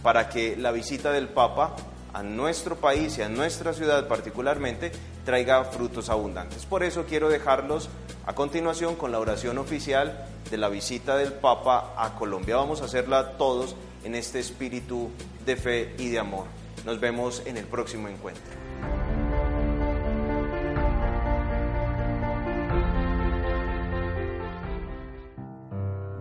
para 0.03 0.29
que 0.29 0.55
la 0.55 0.71
visita 0.71 1.13
del 1.13 1.29
Papa 1.29 1.75
a 2.15 2.23
nuestro 2.23 2.77
país 2.77 3.19
y 3.19 3.23
a 3.23 3.29
nuestra 3.29 3.75
ciudad 3.75 4.09
particularmente 4.09 4.93
traiga 5.25 5.65
frutos 5.65 6.09
abundantes. 6.09 6.65
Por 6.65 6.83
eso 6.85 7.05
quiero 7.07 7.29
dejarlos 7.29 7.91
a 8.25 8.35
continuación 8.35 8.95
con 8.95 9.13
la 9.13 9.19
oración 9.19 9.59
oficial 9.59 10.27
de 10.51 10.57
la 10.57 10.69
visita 10.69 11.17
del 11.17 11.33
Papa 11.33 11.93
a 11.99 12.15
Colombia. 12.15 12.57
Vamos 12.57 12.81
a 12.81 12.85
hacerla 12.85 13.33
todos 13.33 13.75
en 14.05 14.15
este 14.15 14.39
espíritu 14.39 15.11
de 15.45 15.57
fe 15.57 15.95
y 15.99 16.09
de 16.09 16.21
amor. 16.21 16.47
Nos 16.87 17.01
vemos 17.01 17.43
en 17.47 17.57
el 17.57 17.65
próximo 17.65 18.09
encuentro. 18.09 18.43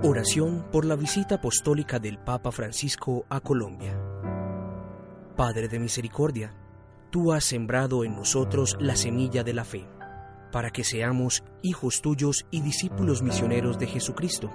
Oración 0.06 0.66
por 0.72 0.84
la 0.84 0.96
visita 0.96 1.36
apostólica 1.36 1.98
del 2.00 2.18
Papa 2.18 2.52
Francisco 2.52 3.26
a 3.30 3.40
Colombia. 3.40 4.13
Padre 5.36 5.68
de 5.68 5.80
misericordia, 5.80 6.54
tú 7.10 7.32
has 7.32 7.44
sembrado 7.44 8.04
en 8.04 8.16
nosotros 8.16 8.78
la 8.80 8.96
semilla 8.96 9.44
de 9.44 9.54
la 9.54 9.66
fe, 9.66 9.88
para 10.52 10.70
que 10.70 10.84
seamos 10.84 11.44
hijos 11.64 12.02
tuyos 12.02 12.46
y 12.52 12.62
discípulos 12.62 13.24
misioneros 13.24 13.80
de 13.80 13.88
Jesucristo. 13.88 14.52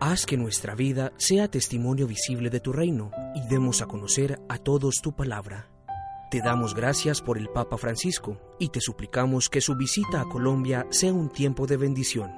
Haz 0.00 0.26
que 0.26 0.36
nuestra 0.36 0.74
vida 0.74 1.12
sea 1.16 1.48
testimonio 1.48 2.08
visible 2.08 2.50
de 2.50 2.58
tu 2.58 2.72
reino 2.72 3.12
y 3.36 3.46
demos 3.48 3.82
a 3.82 3.86
conocer 3.86 4.40
a 4.48 4.58
todos 4.58 4.96
tu 5.00 5.12
palabra. 5.12 5.68
Te 6.30 6.40
damos 6.40 6.74
gracias 6.74 7.20
por 7.20 7.38
el 7.38 7.48
Papa 7.48 7.76
Francisco 7.76 8.40
y 8.58 8.70
te 8.70 8.80
suplicamos 8.80 9.48
que 9.48 9.60
su 9.60 9.76
visita 9.76 10.20
a 10.20 10.28
Colombia 10.28 10.86
sea 10.90 11.12
un 11.12 11.28
tiempo 11.28 11.66
de 11.66 11.76
bendición, 11.76 12.32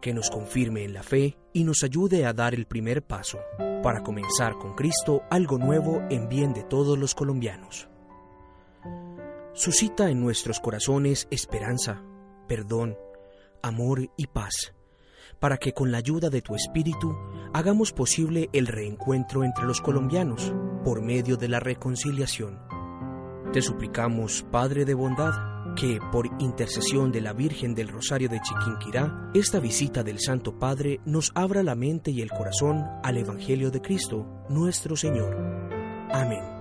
que 0.00 0.14
nos 0.14 0.30
confirme 0.30 0.84
en 0.84 0.94
la 0.94 1.02
fe 1.02 1.36
y 1.52 1.64
nos 1.64 1.82
ayude 1.82 2.26
a 2.26 2.32
dar 2.32 2.54
el 2.54 2.66
primer 2.66 3.02
paso 3.02 3.38
para 3.82 4.02
comenzar 4.02 4.58
con 4.58 4.74
Cristo 4.74 5.22
algo 5.30 5.58
nuevo 5.58 6.02
en 6.10 6.28
bien 6.28 6.52
de 6.52 6.62
todos 6.62 6.98
los 6.98 7.14
colombianos. 7.14 7.88
Suscita 9.54 10.10
en 10.10 10.20
nuestros 10.20 10.60
corazones 10.60 11.26
esperanza, 11.30 12.02
perdón, 12.46 12.96
amor 13.62 14.10
y 14.16 14.28
paz, 14.28 14.74
para 15.40 15.56
que 15.56 15.72
con 15.72 15.90
la 15.90 15.98
ayuda 15.98 16.30
de 16.30 16.42
tu 16.42 16.54
Espíritu 16.54 17.16
hagamos 17.52 17.92
posible 17.92 18.50
el 18.52 18.66
reencuentro 18.66 19.44
entre 19.44 19.64
los 19.64 19.80
colombianos 19.80 20.52
por 20.84 21.02
medio 21.02 21.36
de 21.36 21.48
la 21.48 21.60
reconciliación 21.60 22.68
te 23.52 23.62
suplicamos, 23.62 24.44
Padre 24.50 24.84
de 24.84 24.92
bondad, 24.92 25.32
que 25.78 26.00
por 26.10 26.26
intercesión 26.40 27.12
de 27.12 27.20
la 27.20 27.32
Virgen 27.32 27.74
del 27.74 27.88
Rosario 27.88 28.28
de 28.28 28.40
Chiquinquirá, 28.40 29.30
esta 29.32 29.60
visita 29.60 30.02
del 30.02 30.18
Santo 30.18 30.58
Padre 30.58 31.00
nos 31.04 31.30
abra 31.34 31.62
la 31.62 31.76
mente 31.76 32.10
y 32.10 32.20
el 32.20 32.30
corazón 32.30 32.84
al 33.04 33.16
Evangelio 33.16 33.70
de 33.70 33.80
Cristo, 33.80 34.26
nuestro 34.48 34.96
Señor. 34.96 35.36
Amén. 36.10 36.57